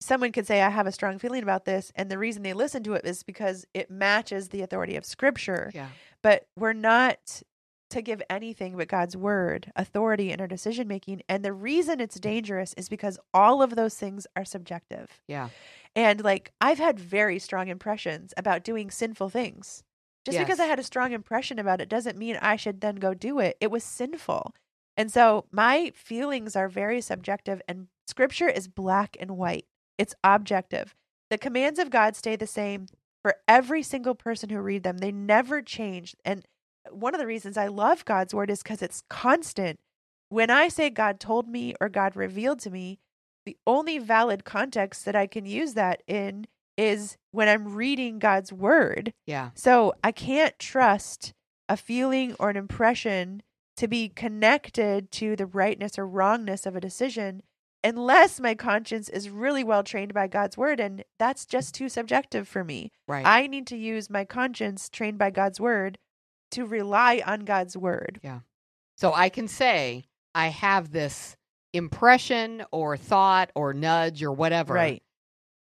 [0.00, 1.92] someone could say, I have a strong feeling about this.
[1.94, 5.70] And the reason they listen to it is because it matches the authority of scripture
[5.74, 5.88] yeah,
[6.22, 7.42] but we're not
[7.90, 11.22] to give anything but God's word authority in our decision making.
[11.28, 15.20] And the reason it's dangerous is because all of those things are subjective.
[15.28, 15.48] yeah,
[15.94, 19.82] And like I've had very strong impressions about doing sinful things.
[20.26, 23.14] Just because I had a strong impression about it doesn't mean I should then go
[23.14, 23.56] do it.
[23.60, 24.54] It was sinful.
[24.96, 29.64] And so my feelings are very subjective, and scripture is black and white,
[29.96, 30.94] it's objective.
[31.30, 32.86] The commands of God stay the same
[33.22, 36.14] for every single person who read them, they never change.
[36.24, 36.44] And
[36.90, 39.78] one of the reasons I love God's word is because it's constant.
[40.28, 42.98] When I say God told me or God revealed to me,
[43.44, 48.52] the only valid context that I can use that in is when I'm reading God's
[48.52, 49.12] word.
[49.26, 51.32] yeah, So I can't trust
[51.68, 53.42] a feeling or an impression
[53.76, 57.42] to be connected to the rightness or wrongness of a decision
[57.82, 60.80] unless my conscience is really well trained by God's word.
[60.80, 62.92] And that's just too subjective for me.
[63.08, 63.26] right.
[63.26, 65.98] I need to use my conscience trained by God's word
[66.52, 68.20] to rely on God's word.
[68.22, 68.40] Yeah.
[68.96, 71.36] So I can say I have this
[71.72, 74.74] impression or thought or nudge or whatever.
[74.74, 75.02] Right.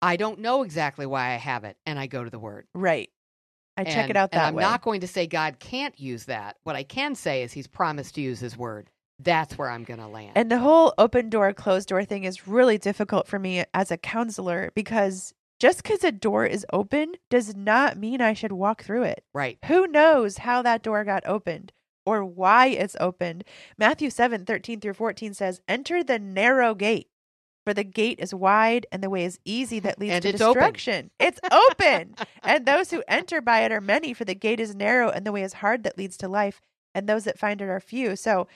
[0.01, 2.65] I don't know exactly why I have it, and I go to the word.
[2.73, 3.09] Right.
[3.77, 4.63] I check And- it out that and I'm way.
[4.63, 6.57] not going to say God can't use that.
[6.63, 8.89] What I can say is He's promised to use His word.
[9.19, 10.31] That's where I'm going to land.
[10.35, 13.97] And the whole open door, closed door thing is really difficult for me as a
[13.97, 19.03] counselor because just because a door is open does not mean I should walk through
[19.03, 19.23] it.
[19.33, 19.59] right.
[19.65, 21.71] Who knows how that door got opened
[22.03, 23.43] or why it's opened?
[23.77, 27.09] Matthew 7 13 through 14 says, Enter the narrow gate,
[27.63, 30.41] for the gate is wide and the way is easy that leads And to it's
[30.41, 30.53] open.
[30.73, 31.11] destruction.
[31.19, 32.15] It's open.
[32.43, 35.31] and those who enter by it are many, for the gate is narrow and the
[35.31, 36.59] way is hard that leads to life,
[36.95, 38.15] and those that find it are few.
[38.15, 38.47] So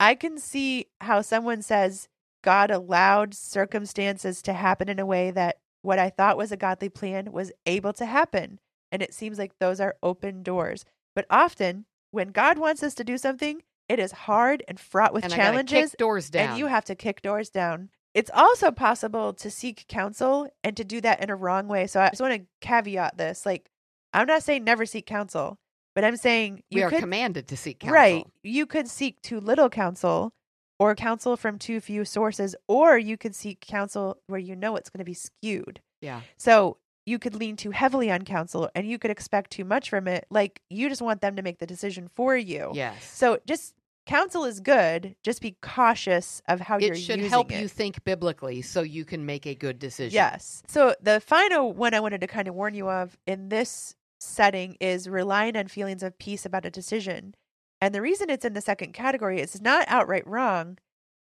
[0.00, 2.08] I can see how someone says
[2.42, 6.88] God allowed circumstances to happen in a way that what I thought was a godly
[6.88, 8.58] plan was able to happen.
[8.92, 10.84] And it seems like those are open doors.
[11.14, 15.24] But often, when God wants us to do something, it is hard and fraught with
[15.24, 16.50] and challenges, doors down.
[16.50, 17.90] and you have to kick doors down.
[18.14, 21.86] It's also possible to seek counsel and to do that in a wrong way.
[21.86, 23.46] So I just want to caveat this.
[23.46, 23.70] Like,
[24.12, 25.58] I'm not saying never seek counsel,
[25.94, 27.94] but I'm saying we you are could commanded to seek counsel.
[27.94, 28.26] Right.
[28.42, 30.32] You could seek too little counsel
[30.80, 34.88] or counsel from too few sources, or you could seek counsel where you know it's
[34.88, 35.80] going to be skewed.
[36.00, 36.22] Yeah.
[36.38, 40.08] So you could lean too heavily on counsel and you could expect too much from
[40.08, 40.26] it.
[40.30, 42.70] Like you just want them to make the decision for you.
[42.72, 43.04] Yes.
[43.04, 43.74] So just
[44.06, 45.14] counsel is good.
[45.22, 49.26] Just be cautious of how you're it should help you think biblically so you can
[49.26, 50.14] make a good decision.
[50.14, 50.62] Yes.
[50.66, 54.78] So the final one I wanted to kind of warn you of in this setting
[54.80, 57.34] is relying on feelings of peace about a decision.
[57.80, 60.78] And the reason it's in the second category is it's not outright wrong,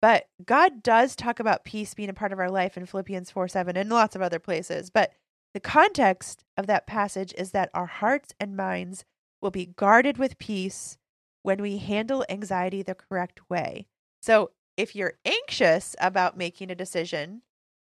[0.02, 3.48] but God does talk about peace being a part of our life in Philippians 4
[3.48, 4.90] 7 and lots of other places.
[4.90, 5.12] But
[5.54, 9.04] the context of that passage is that our hearts and minds
[9.40, 10.98] will be guarded with peace
[11.42, 13.86] when we handle anxiety the correct way.
[14.20, 17.42] So if you're anxious about making a decision,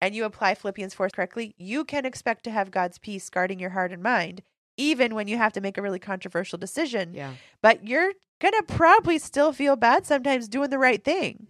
[0.01, 3.71] and you apply Philippians 4 correctly, you can expect to have God's peace guarding your
[3.71, 4.43] heart and mind,
[4.77, 7.15] even when you have to make a really controversial decision.
[7.15, 7.33] Yeah.
[7.63, 11.49] But you're to probably still feel bad sometimes doing the right thing.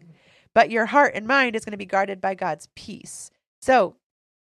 [0.55, 3.31] but your heart and mind is going to be guarded by God's peace.
[3.61, 3.97] So,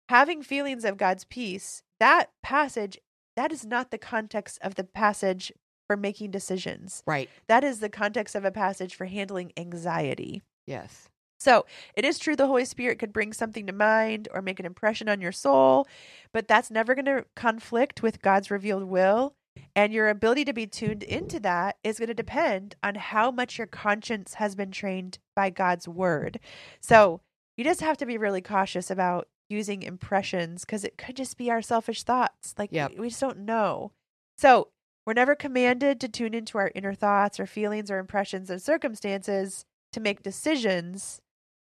[0.09, 2.99] having feelings of God's peace, that passage,
[3.37, 5.53] that is not the context of the passage
[5.87, 7.03] for making decisions.
[7.07, 7.31] Right.
[7.49, 10.43] That is the context of a passage for handling anxiety.
[10.67, 11.09] Yes.
[11.39, 14.67] So it is true the Holy Spirit could bring something to mind or make an
[14.67, 15.87] impression on your soul,
[16.33, 19.35] but that's never going to conflict with God's revealed will.
[19.75, 23.59] And your ability to be tuned into that is going to depend on how much
[23.59, 26.41] your conscience has been trained by God's word.
[26.81, 27.21] So
[27.57, 31.51] you just have to be really cautious about using impressions because it could just be
[31.51, 32.55] our selfish thoughts.
[32.57, 32.93] Like Yep.
[32.99, 33.93] we just don't know.
[34.39, 34.69] So
[35.07, 39.65] we're never commanded to tune into our inner thoughts or feelings or impressions and circumstances
[39.93, 41.21] to make decisions.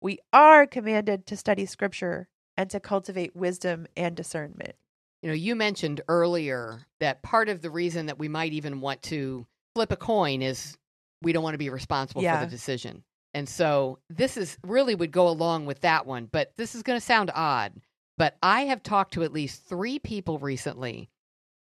[0.01, 4.75] We are commanded to study scripture and to cultivate wisdom and discernment.
[5.21, 9.01] You know, you mentioned earlier that part of the reason that we might even want
[9.03, 10.77] to flip a coin is
[11.21, 12.39] we don't want to be responsible Yeah.
[12.39, 13.03] for the decision.
[13.33, 16.99] And so this is really would go along with that one, but this is going
[16.99, 17.73] to sound odd.
[18.17, 21.09] But I have talked to at least three people recently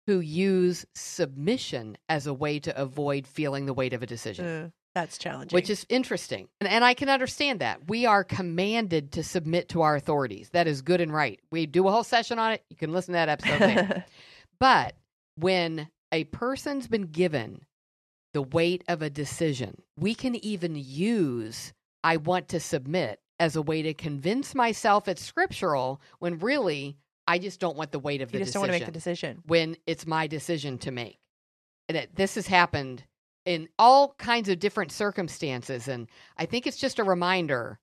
[0.06, 4.72] who use submission as a way to avoid feeling the weight of a decision.
[4.96, 5.54] That's challenging.
[5.54, 6.48] which is interesting.
[6.58, 7.86] And, and I can understand that.
[7.86, 10.48] We are commanded to submit to our authorities.
[10.54, 11.38] That is good and right.
[11.50, 12.64] We do a whole session on it.
[12.70, 14.04] You can listen to that episode later.
[14.58, 14.94] But
[15.34, 17.60] when a person's been given
[18.32, 23.60] the weight of a decision, we can even use I want to submit as a
[23.60, 28.32] way to convince myself it's scriptural when really I just don't want the weight of
[28.32, 29.42] you the just decision don't want to make the decision.
[29.44, 31.18] when it's my decision to make.
[31.90, 33.04] And it, this has happened
[33.46, 35.88] in all kinds of different circumstances.
[35.88, 37.78] And I think it's just a reminder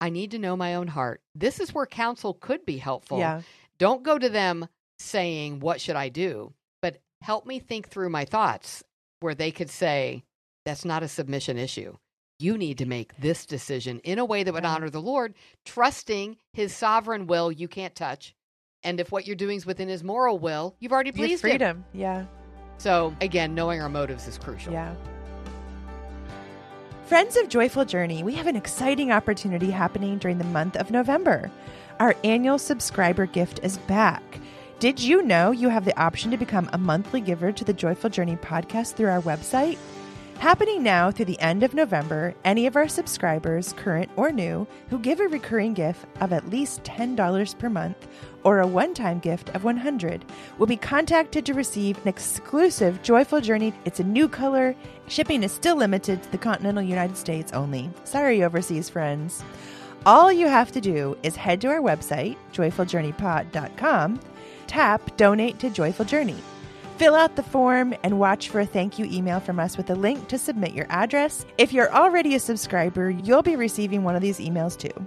[0.00, 1.22] I need to know my own heart.
[1.34, 3.18] This is where counsel could be helpful.
[3.18, 3.40] Yeah.
[3.78, 6.52] Don't go to them saying, What should I do?
[6.82, 8.84] But help me think through my thoughts
[9.20, 10.22] where they could say,
[10.66, 11.96] That's not a submission issue.
[12.38, 14.74] You need to make this decision in a way that would Yeah.
[14.74, 18.34] honor the Lord, trusting his sovereign will you can't touch.
[18.82, 21.50] And if what you're doing is within his moral will, you've already pleased him.
[21.50, 21.84] freedom.
[21.94, 22.26] Yeah.
[22.78, 24.72] So again, knowing our motives is crucial.
[24.72, 24.94] Yeah.
[27.06, 31.50] Friends of Joyful Journey, we have an exciting opportunity happening during the month of November.
[32.00, 34.40] Our annual subscriber gift is back.
[34.80, 38.10] Did you know you have the option to become a monthly giver to the Joyful
[38.10, 39.78] Journey podcast through our website?
[40.38, 44.98] Happening now through the end of November, any of our subscribers, current or new, who
[44.98, 48.06] give a recurring gift of at least $10 per month
[48.44, 50.24] or a one-time gift of 100
[50.58, 53.72] will be contacted to receive an exclusive Joyful Journey.
[53.86, 54.76] It's a new color.
[55.08, 57.90] Shipping is still limited to the continental United States only.
[58.04, 59.42] Sorry overseas friends.
[60.04, 64.20] All you have to do is head to our website, joyfuljourneypod.com,
[64.68, 66.36] tap donate to Joyful Journey.
[66.96, 69.94] Fill out the form and watch for a thank you email from us with a
[69.94, 71.44] link to submit your address.
[71.58, 75.06] If you're already a subscriber, you'll be receiving one of these emails too.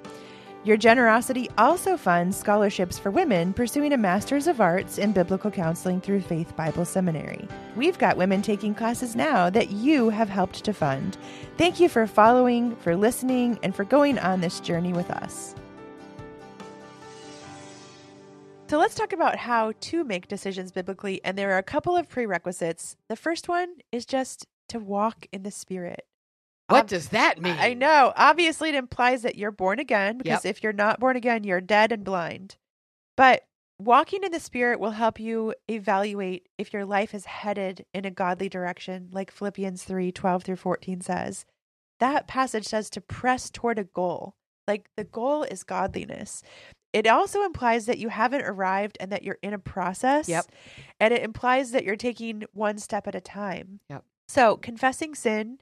[0.63, 5.99] Your generosity also funds scholarships for women pursuing a Master's of Arts in Biblical Counseling
[5.99, 7.47] through Faith Bible Seminary.
[7.75, 11.17] We've got women taking classes now that you have helped to fund.
[11.57, 15.55] Thank you for following, for listening, and for going on this journey with us.
[18.69, 21.19] So let's talk about how to make decisions biblically.
[21.23, 22.95] And there are a couple of prerequisites.
[23.07, 26.05] The first one is just to walk in the Spirit.
[26.67, 27.55] What Ob- does that mean?
[27.57, 28.13] I know.
[28.15, 31.91] Obviously, it implies that you're born again because if you're not born again, you're dead
[31.91, 32.57] and blind.
[33.17, 33.41] But
[33.79, 38.11] walking in the Spirit will help you evaluate if your life is headed in a
[38.11, 41.47] godly direction, like Philippians 3 12 through 14 says.
[41.99, 44.35] That passage says to press toward a goal.
[44.67, 46.43] Like the goal is godliness.
[46.91, 50.27] It also implies that you haven't arrived and that you're in a process.
[50.27, 50.45] Yep.
[50.99, 53.79] And it implies that you're taking one step at a time.
[53.89, 54.03] Yep.
[54.27, 55.59] So confessing sin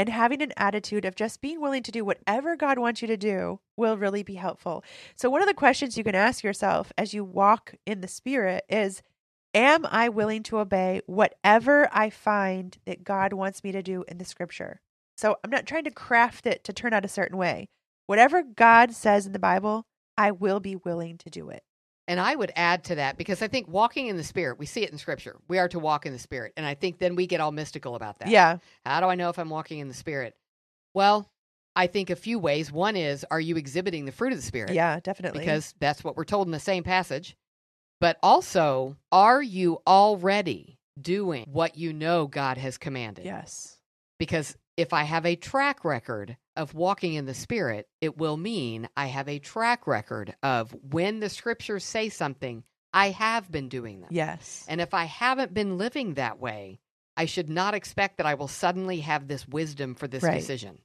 [0.00, 3.18] and having an attitude of just being willing to do whatever God wants you to
[3.18, 4.82] do will really be helpful.
[5.14, 8.64] So, one of the questions you can ask yourself as you walk in the Spirit
[8.70, 9.02] is
[9.52, 14.16] Am I willing to obey whatever I find that God wants me to do in
[14.16, 14.80] the scripture?
[15.18, 17.68] So, I'm not trying to craft it to turn out a certain way.
[18.06, 19.84] Whatever God says in the Bible,
[20.20, 21.62] I will be willing to do it.
[22.06, 24.82] And I would add to that because I think walking in the Spirit, we see
[24.82, 25.38] it in Scripture.
[25.48, 26.52] We are to walk in the Spirit.
[26.58, 28.28] And I think then we get all mystical about that.
[28.28, 28.58] Yeah.
[28.84, 30.34] How do I know if I'm walking in the Spirit?
[30.92, 31.30] Well,
[31.74, 32.70] I think a few ways.
[32.70, 34.74] One is, are you exhibiting the fruit of the Spirit?
[34.74, 35.40] Yeah, definitely.
[35.40, 37.34] Because that's what we're told in the same passage.
[37.98, 43.24] But also, are you already doing what you know God has commanded?
[43.24, 43.78] yes.
[44.18, 48.88] Because if I have a track record of walking in the Spirit, it will mean
[48.96, 54.00] I have a track record of when the scriptures say something, I have been doing
[54.00, 54.10] them.
[54.12, 54.64] Yes.
[54.68, 56.80] And if I haven't been living that way,
[57.16, 60.38] I should not expect that I will suddenly have this wisdom for this Right.
[60.38, 60.78] decision.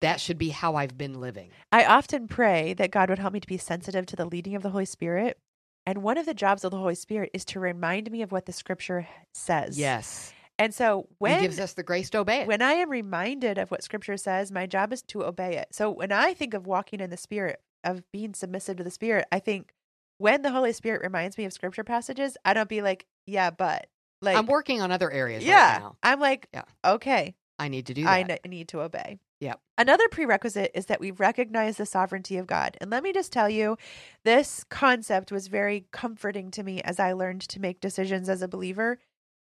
[0.00, 1.50] that should be how I've been living.
[1.72, 4.62] I often pray that God would help me to be sensitive to the leading of
[4.62, 5.38] the Holy Spirit.
[5.86, 8.44] And one of the jobs of the Holy Spirit is to remind me of what
[8.44, 9.78] the scripture says.
[9.78, 10.34] Yes.
[10.58, 12.46] And so when he gives us the grace to obey it.
[12.46, 15.68] when I am reminded of what scripture says, my job is to obey it.
[15.72, 19.26] So when I think of walking in the spirit, of being submissive to the spirit,
[19.30, 19.72] I think
[20.18, 23.88] when the Holy Spirit reminds me of scripture passages, I don't be like, yeah, but
[24.22, 25.96] like I'm working on other areas yeah, right now.
[26.02, 26.62] I'm like, Yeah.
[26.84, 28.40] okay, I need to do I that.
[28.44, 29.18] n- need to obey.
[29.40, 29.60] Yep.
[29.76, 32.76] Another prerequisite is that we recognize the sovereignty of God.
[32.80, 33.76] And let me just tell you,
[34.24, 38.48] this concept was very comforting to me as I learned to make decisions as a
[38.48, 38.98] believer.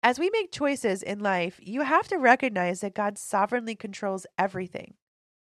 [0.06, 4.94] As we make choices in life, you have to recognize that God sovereignly controls everything,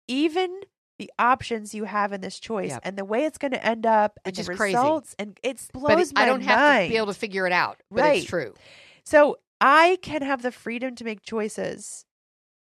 [0.09, 0.61] even
[0.99, 2.81] the options you have in this choice Yep.
[2.83, 4.75] and the way it's going to end up and Which the is crazy.
[4.75, 5.15] results.
[5.19, 7.83] And it blows it- my I don't have to be able to figure it out.
[7.91, 8.23] But Right.
[8.23, 8.55] it's true.
[9.05, 12.07] So I can have the freedom to make choices,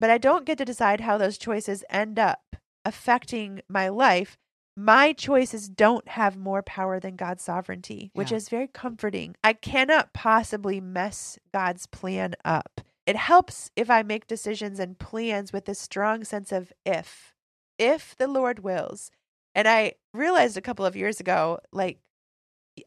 [0.00, 4.36] but I don't get to decide how those choices end up affecting my life.
[4.80, 8.36] My choices don't have more power than God's sovereignty, which Yeah.
[8.36, 9.34] is very comforting.
[9.42, 12.80] I cannot possibly mess God's plan up.
[13.04, 17.34] It helps if I make decisions and plans with a strong sense of if,
[17.76, 19.10] if the Lord wills.
[19.52, 21.98] And I realized a couple of years ago, like,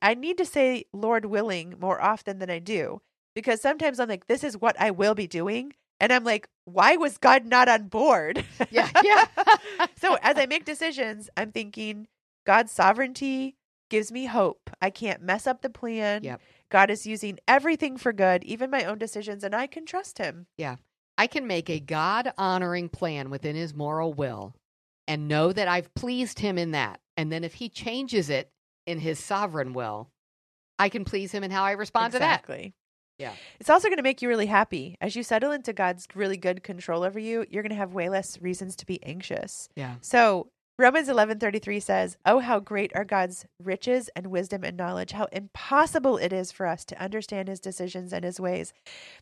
[0.02, 3.02] I need to say Lord willing more often than I do
[3.36, 5.74] because sometimes I'm like, this is what I will be doing.
[6.02, 8.44] And I'm like, why was God not on board?
[8.70, 8.90] Yeah.
[9.04, 9.26] Yeah.
[9.98, 12.08] so as I make decisions, I'm thinking
[12.46, 13.56] God's sovereignty
[13.90, 14.70] gives me hope.
[14.82, 16.24] I can't mess up the plan.
[16.24, 16.42] Yep.
[16.70, 20.48] God is using everything for good, even my own decisions, and I can trust him.
[20.58, 20.78] Yeah.
[21.18, 24.56] I can make a God honoring plan within his moral will
[25.08, 27.00] and know that I've pleased him in that.
[27.18, 28.50] And then if he changes it
[28.88, 30.10] in his sovereign will,
[30.80, 32.40] I can please him in how I respond to that.
[32.40, 32.74] exactly.
[33.22, 33.34] Yeah.
[33.60, 34.98] It's also going to make you really happy.
[35.00, 38.10] As you settle into God's really good control over you, you're going to have way
[38.10, 39.70] less reasons to be anxious.
[39.76, 39.96] Yeah.
[40.02, 40.50] So
[40.80, 46.18] Romans 11:33 says, "Oh how great are God's riches and wisdom and knowledge, how impossible
[46.18, 48.74] it is for us to understand his decisions and his ways."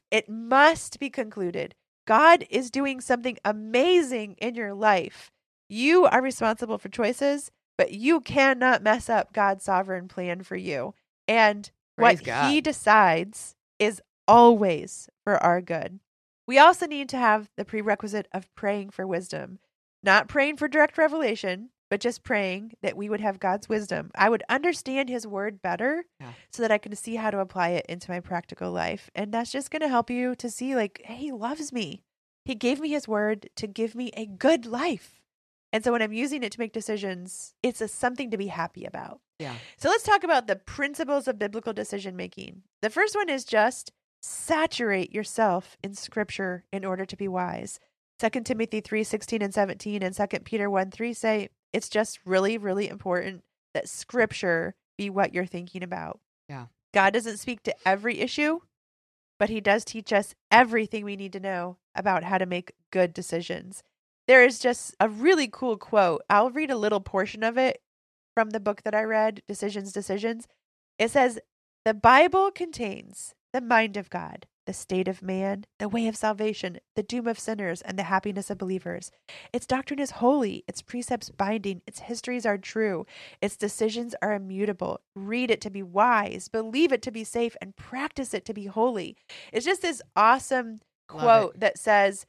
[0.09, 1.75] It must be concluded,
[2.07, 5.31] God is doing something amazing in your life.
[5.67, 10.95] You are responsible for choices, but you cannot mess up God's sovereign plan for you.
[11.27, 12.49] And Praise what God.
[12.49, 15.99] he decides is always for our good.
[16.47, 19.59] We also need to have the prerequisite of praying for wisdom,
[20.03, 24.11] not praying for direct revelation, but just praying that we would have God's wisdom.
[24.15, 26.33] I would understand his word better Yeah.
[26.51, 29.09] so that I can see how to apply it into my practical life.
[29.15, 32.03] And that's just going to help you to see, like, hey, he loves me.
[32.45, 35.19] He gave me his word to give me a good life.
[35.73, 38.85] And so when I'm using it to make decisions, it's a, something to be happy
[38.85, 39.19] about.
[39.39, 39.55] Yeah.
[39.77, 42.63] So let's talk about the principles of biblical decision making.
[42.81, 47.79] The first one is just saturate yourself in scripture in order to be wise.
[48.19, 52.57] 2 Timothy 3 16 and 17 and 2 Peter 1 3 say it's just really,
[52.57, 56.19] really important that scripture be what you're thinking about.
[56.49, 56.65] Yeah.
[56.93, 58.59] God doesn't speak to every issue,
[59.37, 63.13] but he does teach us everything we need to know about how to make good
[63.13, 63.83] decisions.
[64.27, 66.23] There is just a really cool quote.
[66.29, 67.79] I'll read a little portion of it
[68.39, 70.47] from the book that I read, Decisions, Decisions.
[70.97, 71.39] It says,
[71.83, 76.77] The Bible contains the mind of God, the state of man, the way of salvation,
[76.95, 79.11] the doom of sinners, and the happiness of believers.
[79.51, 83.05] Its doctrine is holy, its precepts binding, its histories are true,
[83.41, 85.01] its decisions are immutable.
[85.17, 88.67] Read it to be wise, believe it to be safe, and practice it to be
[88.67, 89.17] holy.
[89.51, 90.79] It's just this awesome
[91.11, 92.25] Love quote that says,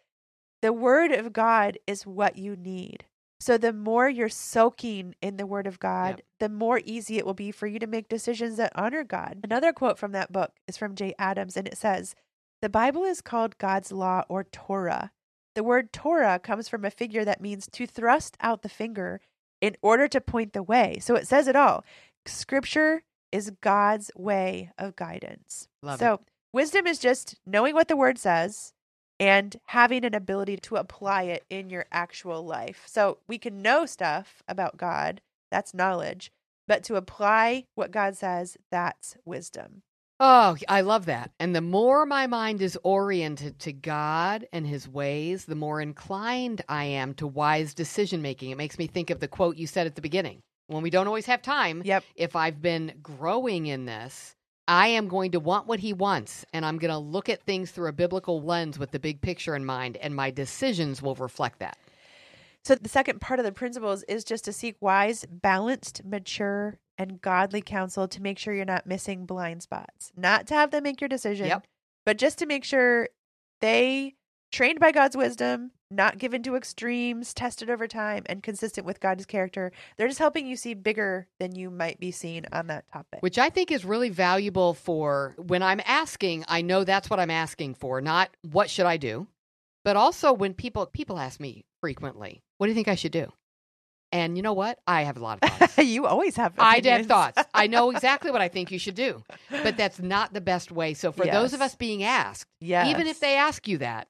[0.61, 3.05] The word of God is what you need.
[3.41, 6.20] So the more you're soaking in the word of God, Yep.
[6.41, 9.41] the more easy it will be for you to make decisions that honor God.
[9.43, 12.14] Another quote from that book is from Jay Adams, and it says,
[12.61, 15.11] The Bible is called God's law or Torah.
[15.55, 19.20] The word Torah comes from a figure that means to thrust out the finger
[19.61, 20.99] in order to point the way.
[21.01, 21.84] So it says it all.
[22.26, 25.68] Scripture is God's way of guidance.
[25.82, 26.20] Love so it.
[26.53, 28.74] wisdom is just knowing what the word says
[29.21, 32.83] and having an ability to apply it in your actual life.
[32.87, 36.33] So we can know stuff about God, that's knowledge,
[36.66, 39.83] but to apply what God says, that's wisdom.
[40.23, 41.31] Oh, I love that.
[41.39, 46.62] And the more my mind is oriented to God and his ways, the more inclined
[46.68, 48.51] I am to wise decision making.
[48.51, 50.41] It makes me think of the quote you said at the beginning.
[50.66, 52.05] When we don't always have time, Yep.
[52.14, 54.37] if I've been growing in this,
[54.71, 57.73] I am going to want what he wants, and I'm going to look at things
[57.73, 61.59] through a biblical lens with the big picture in mind, and my decisions will reflect
[61.59, 61.77] that.
[62.62, 67.21] So the second part of the principles is just to seek wise, balanced, mature, and
[67.21, 70.12] godly counsel to make sure you're not missing blind spots.
[70.16, 71.66] Not to have them make your decision, Yep.
[72.07, 73.09] but just to make sure
[73.61, 74.14] they
[74.51, 79.27] trained by God's wisdom, not given to extremes, tested over time, and consistent with God's
[79.27, 79.73] character.
[79.97, 83.21] They're just helping you see bigger than you might be seeing on that topic.
[83.23, 87.31] Which I think is really valuable for when I'm asking, I know that's what I'm
[87.31, 89.27] asking for, not what should I do?
[89.85, 93.33] But also when people people ask me frequently, what do you think I should do?
[94.13, 94.79] And you know what?
[94.87, 95.79] I have a lot of thoughts.
[95.87, 96.53] you always have.
[96.59, 97.43] I have thoughts.
[97.55, 100.95] I know exactly what I think you should do, but that's not the best way.
[100.95, 102.89] So for those of us being asked, Yes.
[102.89, 104.09] even if they ask you that,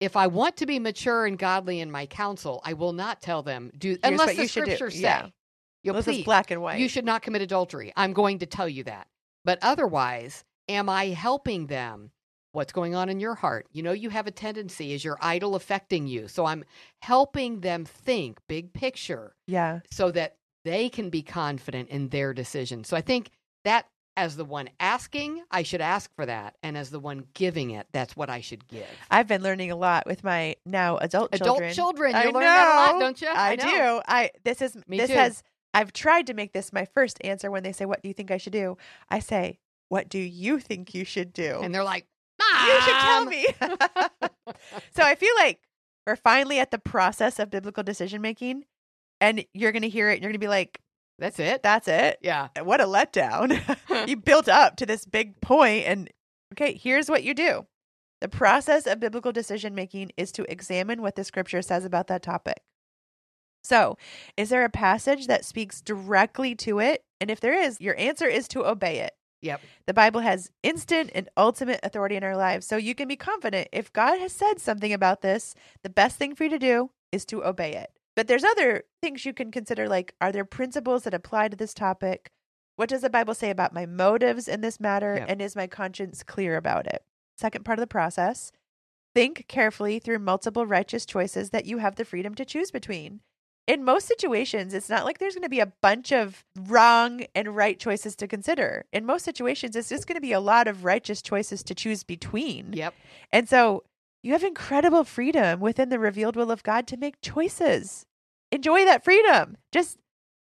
[0.00, 3.42] if I want to be mature and godly in my counsel, I will not tell
[3.42, 4.76] them do unless the you should do.
[4.76, 5.00] scriptures say.
[5.00, 5.26] Yeah.
[5.84, 6.80] You know, Unless black and white.
[6.80, 7.92] you should not commit adultery.
[7.96, 9.06] I'm going to tell you that.
[9.44, 12.10] But otherwise, am I helping them?
[12.52, 13.66] What's going on in your heart?
[13.72, 16.26] You know, you have a tendency, is your idol affecting you?
[16.28, 16.64] So I'm
[17.02, 19.80] helping them think big picture yeah.
[19.90, 22.84] so that they can be confident in their decision.
[22.84, 23.30] So I think
[23.64, 23.86] that
[24.18, 26.56] as the one asking, I should ask for that.
[26.62, 28.86] And as the one giving it, that's what I should give.
[29.10, 31.74] I've been learning a lot with my now adult Adult children.
[31.74, 33.28] children, I you learn that a lot, don't you?
[33.30, 33.64] I, know.
[33.64, 34.00] do.
[34.08, 35.16] I this is Me this too.
[35.16, 35.42] has
[35.72, 38.32] I've tried to make this my first answer when they say what do you think
[38.32, 38.76] I should do?
[39.08, 39.58] I say,
[39.88, 42.06] "What do you think you should do?" And they're like,
[42.40, 42.66] Mom!
[42.66, 43.46] you should tell me.
[44.96, 45.60] so I feel like
[46.06, 48.64] we're finally at the process of biblical decision making
[49.20, 50.80] and you're going to hear it and you're going to be like,
[51.18, 51.62] That's it.
[51.62, 52.48] "That's it." yeah.
[52.56, 53.58] Eh, what a letdown.
[54.08, 56.10] you built up to this big point and
[56.54, 57.66] okay, here's what you do.
[58.20, 62.22] The process of biblical decision making is to examine what the scripture says about that
[62.22, 62.62] topic.
[63.62, 63.96] So,
[64.36, 67.04] is there a passage that speaks directly to it?
[67.20, 69.12] And if there is, your answer is to obey it.
[69.42, 69.60] Yep.
[69.86, 72.66] The Bible has instant and ultimate authority in our lives.
[72.66, 76.34] So you can be confident if God has said something about this, the best thing
[76.34, 77.90] for you to do is to obey it.
[78.18, 81.72] But there's other things you can consider like are there principles that apply to this
[81.72, 82.32] topic?
[82.74, 85.18] What does the Bible say about my motives in this matter?
[85.18, 85.26] Yep.
[85.28, 87.04] And is my conscience clear about it?
[87.36, 88.50] Second part of the process
[89.14, 93.20] think carefully through multiple righteous choices that you have the freedom to choose between.
[93.68, 97.54] In most situations, it's not like there's going to be a bunch of wrong and
[97.54, 98.84] right choices to consider.
[98.92, 102.02] In most situations, it's just going to be a lot of righteous choices to choose
[102.02, 102.72] between.
[102.72, 102.94] Yep.
[103.30, 103.84] And so
[104.24, 108.06] you have incredible freedom within the revealed will of God to make choices.
[108.50, 109.56] Enjoy that freedom.
[109.72, 109.98] Just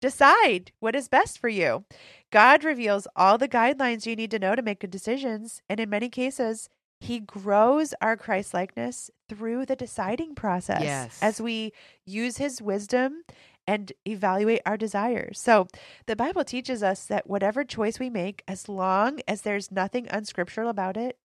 [0.01, 1.85] decide what is best for you.
[2.31, 5.63] God reveals all the guidelines you need to know to make good decisions.
[5.69, 6.69] And in many cases,
[7.01, 11.19] He grows our Christ likeness through the deciding process Yes.
[11.21, 11.73] as we
[12.07, 13.23] use His wisdom
[13.67, 15.39] and evaluate our desires.
[15.39, 15.67] So
[16.07, 20.69] the Bible teaches us that whatever choice we make, as long as there's nothing unscriptural
[20.69, 21.19] about it,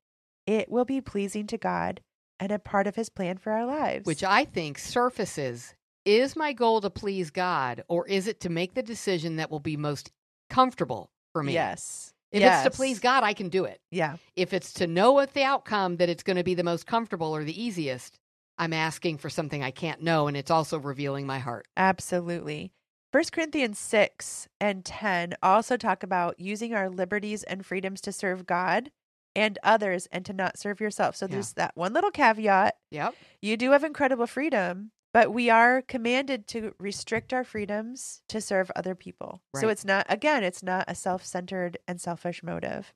[0.45, 2.01] it will be pleasing to God
[2.39, 4.05] and a part of his plan for our lives.
[4.05, 5.73] Which I think surfaces
[6.05, 9.59] is my goal to please God or is it to make the decision that will
[9.59, 10.11] be most
[10.49, 11.53] comfortable for me?
[11.53, 12.13] Yes.
[12.31, 12.65] If yes.
[12.65, 13.79] it's to please God, I can do it.
[13.91, 14.17] Yeah.
[14.35, 17.35] If it's to know what the outcome that it's going to be the most comfortable
[17.35, 18.19] or the easiest,
[18.57, 21.67] I'm asking for something I can't know and it's also revealing my heart.
[21.77, 22.71] Absolutely.
[23.11, 28.45] 1 Corinthians 6 and 10 also talk about using our liberties and freedoms to serve
[28.45, 28.91] God
[29.35, 31.15] and others and to not serve yourself.
[31.15, 31.33] So Yeah.
[31.33, 32.75] there's that one little caveat.
[32.91, 33.15] Yep.
[33.41, 38.69] You do have incredible freedom, but we are commanded to restrict our freedoms to serve
[38.75, 39.41] other people.
[39.55, 42.93] So it's not, again, it's not a self centered and selfish motive.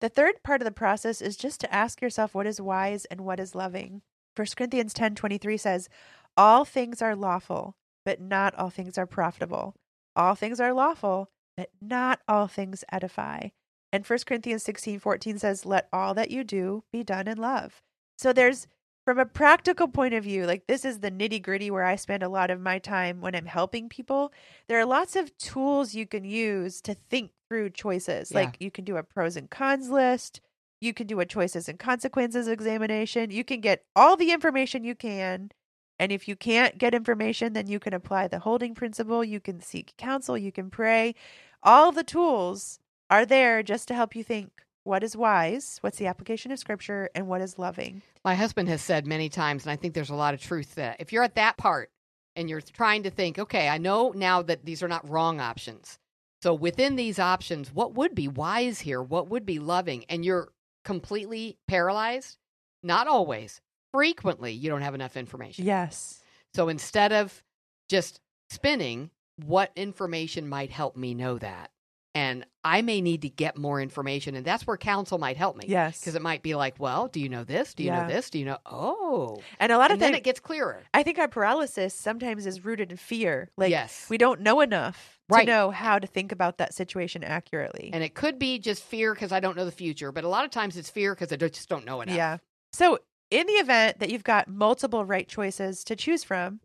[0.00, 3.20] The third part of the process is just to ask yourself what is wise and
[3.20, 4.00] what is loving.
[4.36, 5.90] 1 Corinthians ten twenty three says,
[6.34, 9.74] All things are lawful, but not all things are profitable.
[10.16, 13.48] All things are lawful, but not all things edify.
[13.92, 17.82] And 1 Corinthians sixteen fourteen says, Let all that you do be done in love.
[18.16, 18.66] So there's
[19.04, 22.22] from a practical point of view, like this is the nitty gritty where I spend
[22.22, 24.32] a lot of my time when I'm helping people.
[24.68, 28.30] There are lots of tools you can use to think through choices.
[28.30, 28.40] Yeah.
[28.40, 30.40] Like you can do a pros and cons list,
[30.80, 34.94] you can do a choices and consequences examination, you can get all the information you
[34.94, 35.50] can.
[35.98, 39.60] And if you can't get information, then you can apply the holding principle, you can
[39.60, 41.14] seek counsel, you can pray.
[41.62, 42.78] All the tools
[43.10, 44.50] are there just to help you think
[44.84, 48.02] what is wise, what's the application of scripture, and what is loving.
[48.24, 50.96] My husband has said many times, and I think there's a lot of truth that.
[51.00, 51.90] If you're at that part
[52.36, 55.98] and you're trying to think, okay, I know now that these are not wrong options.
[56.42, 59.02] So within these options, what would be wise here?
[59.02, 60.04] What would be loving?
[60.08, 60.48] And you're
[60.84, 62.38] completely paralyzed?
[62.82, 63.60] Not always.
[63.92, 65.66] Frequently, you don't have enough information.
[65.66, 66.20] Yes.
[66.54, 67.42] So instead of
[67.90, 69.10] just spinning,
[69.44, 71.70] what information might help me know that?
[72.12, 75.66] And I may need to get more information, and that's where counsel might help me.
[75.68, 76.00] Yes.
[76.00, 77.72] Because it might be like, well, do you know this?
[77.72, 78.02] Do you Yeah.
[78.02, 78.30] know this?
[78.30, 78.58] Do you know?
[78.66, 79.40] Oh.
[79.60, 80.82] And a lot of And then it gets clearer.
[80.92, 83.50] I think our paralysis sometimes is rooted in fear.
[83.56, 84.06] Like yes.
[84.10, 85.44] we don't know enough Right.
[85.44, 87.90] to know how to think about that situation accurately.
[87.92, 90.44] and it could be just fear because I don't know the future, but a lot
[90.44, 92.16] of times it's fear because I just don't know enough.
[92.16, 92.38] Yeah.
[92.72, 92.98] So
[93.30, 96.58] in the event that you've got multiple right choices to choose from,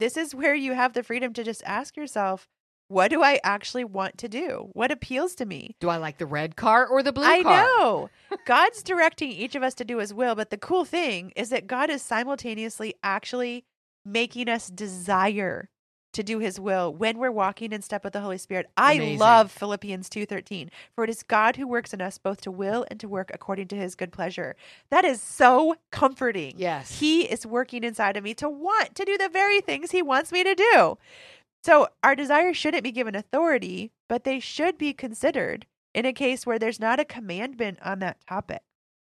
[0.00, 2.46] this is where you have the freedom to just ask yourself,
[2.88, 4.68] what do I actually want to do?
[4.72, 5.76] What appeals to me?
[5.80, 7.52] Do I like the red car or the blue I car?
[7.52, 8.10] I know.
[8.46, 11.66] God's directing each of us to do his will, but the cool thing is that
[11.66, 13.64] God is simultaneously actually
[14.04, 15.68] making us desire
[16.16, 18.70] to do his will when we're walking in step with the Holy Spirit.
[18.74, 19.18] I Amazing.
[19.18, 20.70] love Philippians 2:13.
[20.94, 23.68] For it is God who works in us both to will and to work according
[23.68, 24.56] to his good pleasure.
[24.88, 26.54] That is so comforting.
[26.56, 27.00] Yes.
[27.00, 30.32] He is working inside of me to want to do the very things he wants
[30.32, 30.96] me to do.
[31.66, 36.46] So our desires shouldn't be given authority, but they should be considered in a case
[36.46, 38.62] where there's not a commandment on that topic.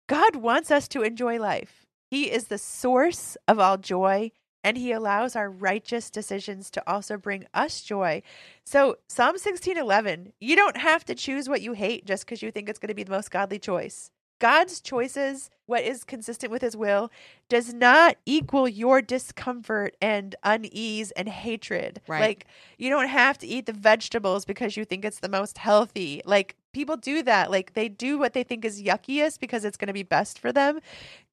[0.09, 1.87] God wants us to enjoy life.
[2.09, 4.31] He is the source of all joy,
[4.63, 8.23] and He allows our righteous decisions to also bring us joy.
[8.65, 12.69] So, Psalm 16:11, you don't have to choose what you hate just because you think
[12.69, 14.13] it's going to be the most godly choice.
[14.43, 17.13] God's choices, what is consistent with his will,
[17.49, 22.01] does not equal your discomfort and unease and hatred.
[22.09, 22.21] Right.
[22.21, 26.23] Like, you don't have to eat the vegetables because you think it's the most healthy.
[26.25, 27.53] Like, people do that.
[27.53, 30.51] Like, they do what they think is yuckiest because it's going to be best for
[30.51, 30.81] them.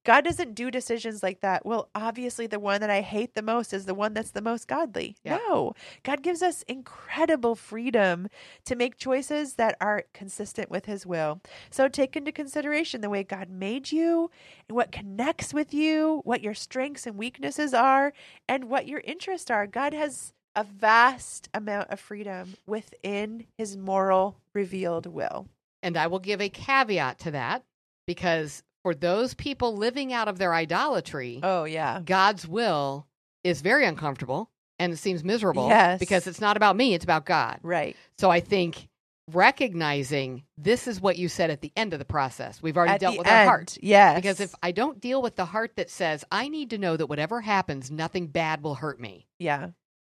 [0.04, 1.66] God doesn't do decisions like that.
[1.66, 4.66] Well, obviously, the one that I hate the most is the one that's the most
[4.66, 5.16] godly.
[5.24, 5.36] Yeah.
[5.48, 8.28] No, God gives us incredible freedom
[8.64, 11.40] to make choices that are consistent with His will.
[11.70, 14.30] So take into consideration the way God made you
[14.68, 18.12] and what connects with you, what your strengths and weaknesses are,
[18.48, 19.66] and what your interests are.
[19.66, 25.46] God has a vast amount of freedom within His moral revealed will.
[25.82, 27.64] And I will give a caveat to that
[28.06, 32.00] because for those people living out of their idolatry, Oh, yeah.
[32.04, 33.06] God's will
[33.44, 35.98] is very uncomfortable and it seems miserable Yes.
[35.98, 37.58] because it's not about me, it's about God.
[37.62, 37.96] Right.
[38.18, 38.88] So I think
[39.32, 42.62] recognizing this is what you said at the end of the process.
[42.62, 43.76] We've already At dealt with end, our heart.
[43.82, 44.16] Yes.
[44.16, 47.06] Because if I don't deal with the heart that says, I need to know that
[47.06, 49.68] whatever happens, nothing bad will hurt me, yeah.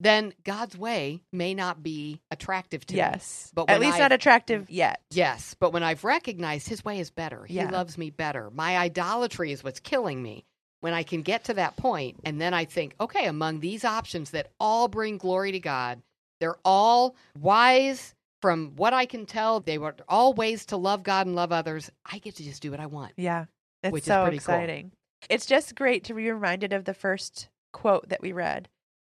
[0.01, 2.99] Then God's way may not be attractive to me.
[2.99, 3.51] Yes.
[3.55, 5.01] But At least I- not attractive yet.
[5.11, 8.51] Yes, but when I've recognized his way is better, he loves me better.
[8.51, 10.45] My idolatry is what's killing me.
[10.81, 14.31] When I can get to that point, and then I think, okay, among these options
[14.31, 16.01] that all bring glory to God,
[16.41, 19.61] they're all wise from what I can tell.
[19.61, 21.91] They were all ways to love God and love others.
[22.11, 23.13] I get to just do what I want.
[23.19, 23.45] Yeah.
[23.83, 24.55] It's Which is so pretty cool.
[24.55, 24.93] exciting.
[25.29, 28.69] It's just great to be reminded of the first quote that we read.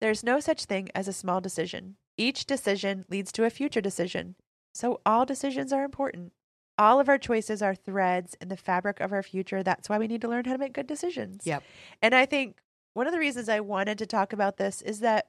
[0.03, 1.95] There's no such thing as a small decision.
[2.17, 4.35] Each decision leads to a future decision.
[4.73, 6.33] So all decisions are important.
[6.77, 9.63] All of our choices are threads in the fabric of our future.
[9.63, 11.43] That's why we need to learn how to make good decisions.
[11.45, 11.63] Yep.
[12.01, 12.57] And I think
[12.93, 15.27] one of the reasons I wanted to talk about this is that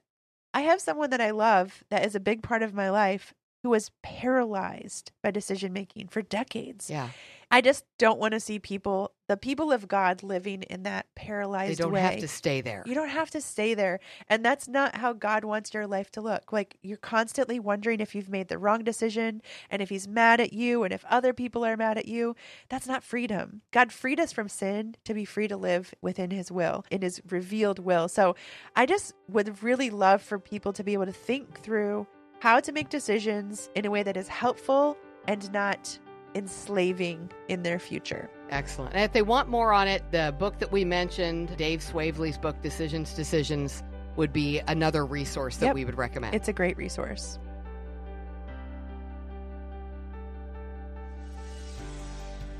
[0.53, 3.33] I have someone that I love that is a big part of my life
[3.65, 6.87] who was paralyzed by decision making for decades.
[6.87, 7.09] Yeah.
[7.49, 11.71] I just don't want to see people, the people of God, living in that paralyzed
[11.71, 12.01] They don't way.
[12.01, 12.83] have to stay there.
[12.85, 14.01] You don't have to stay there.
[14.29, 16.53] And that's not how God wants your life to look.
[16.53, 19.41] Like you're constantly wondering if you've made the wrong decision
[19.71, 22.35] and if he's mad at you and if other people are mad at you.
[22.69, 23.61] That's not freedom.
[23.71, 27.19] God freed us from sin to be free to live within his will, in his
[27.27, 28.07] revealed will.
[28.09, 28.35] So
[28.75, 32.05] I just would really love for people to be able to think through
[32.45, 34.95] how to make decisions in a way that is helpful
[35.27, 35.97] and not
[36.35, 38.29] enslaving in their future.
[38.51, 38.93] Excellent.
[38.93, 42.61] And if they want more on it, the book that we mentioned, Dave Swavely's book,
[42.61, 43.81] Decisions, Decisions,
[44.15, 45.75] would be another resource that Yep.
[45.75, 46.35] we would recommend.
[46.35, 47.39] It's a great resource.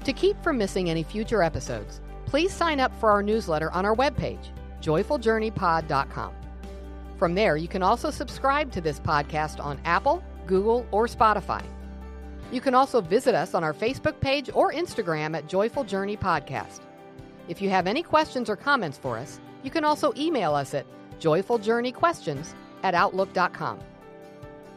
[0.04, 3.96] To keep from missing any future episodes, please sign up for our newsletter on our
[3.96, 4.48] webpage,
[4.82, 6.34] joyfuljourneypod.com.
[7.18, 11.64] From there, you can also subscribe to this podcast on Apple, Google, or Spotify.
[12.52, 16.82] You can also visit us on our Facebook page or Instagram at Joyful Journey Podcast.
[17.48, 20.86] If you have any questions or comments for us, you can also email us at
[21.20, 22.54] joyfuljourneyquestions
[22.84, 23.80] at outlook.com.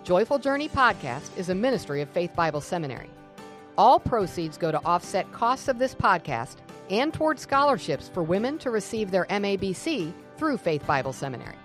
[0.04, 3.10] Joyful Journey Podcast is a ministry of Faith Bible Seminary.
[3.76, 6.56] All proceeds go to offset costs of this podcast
[6.88, 11.56] and toward scholarships for women to receive their MABC through Faith Bible Seminary.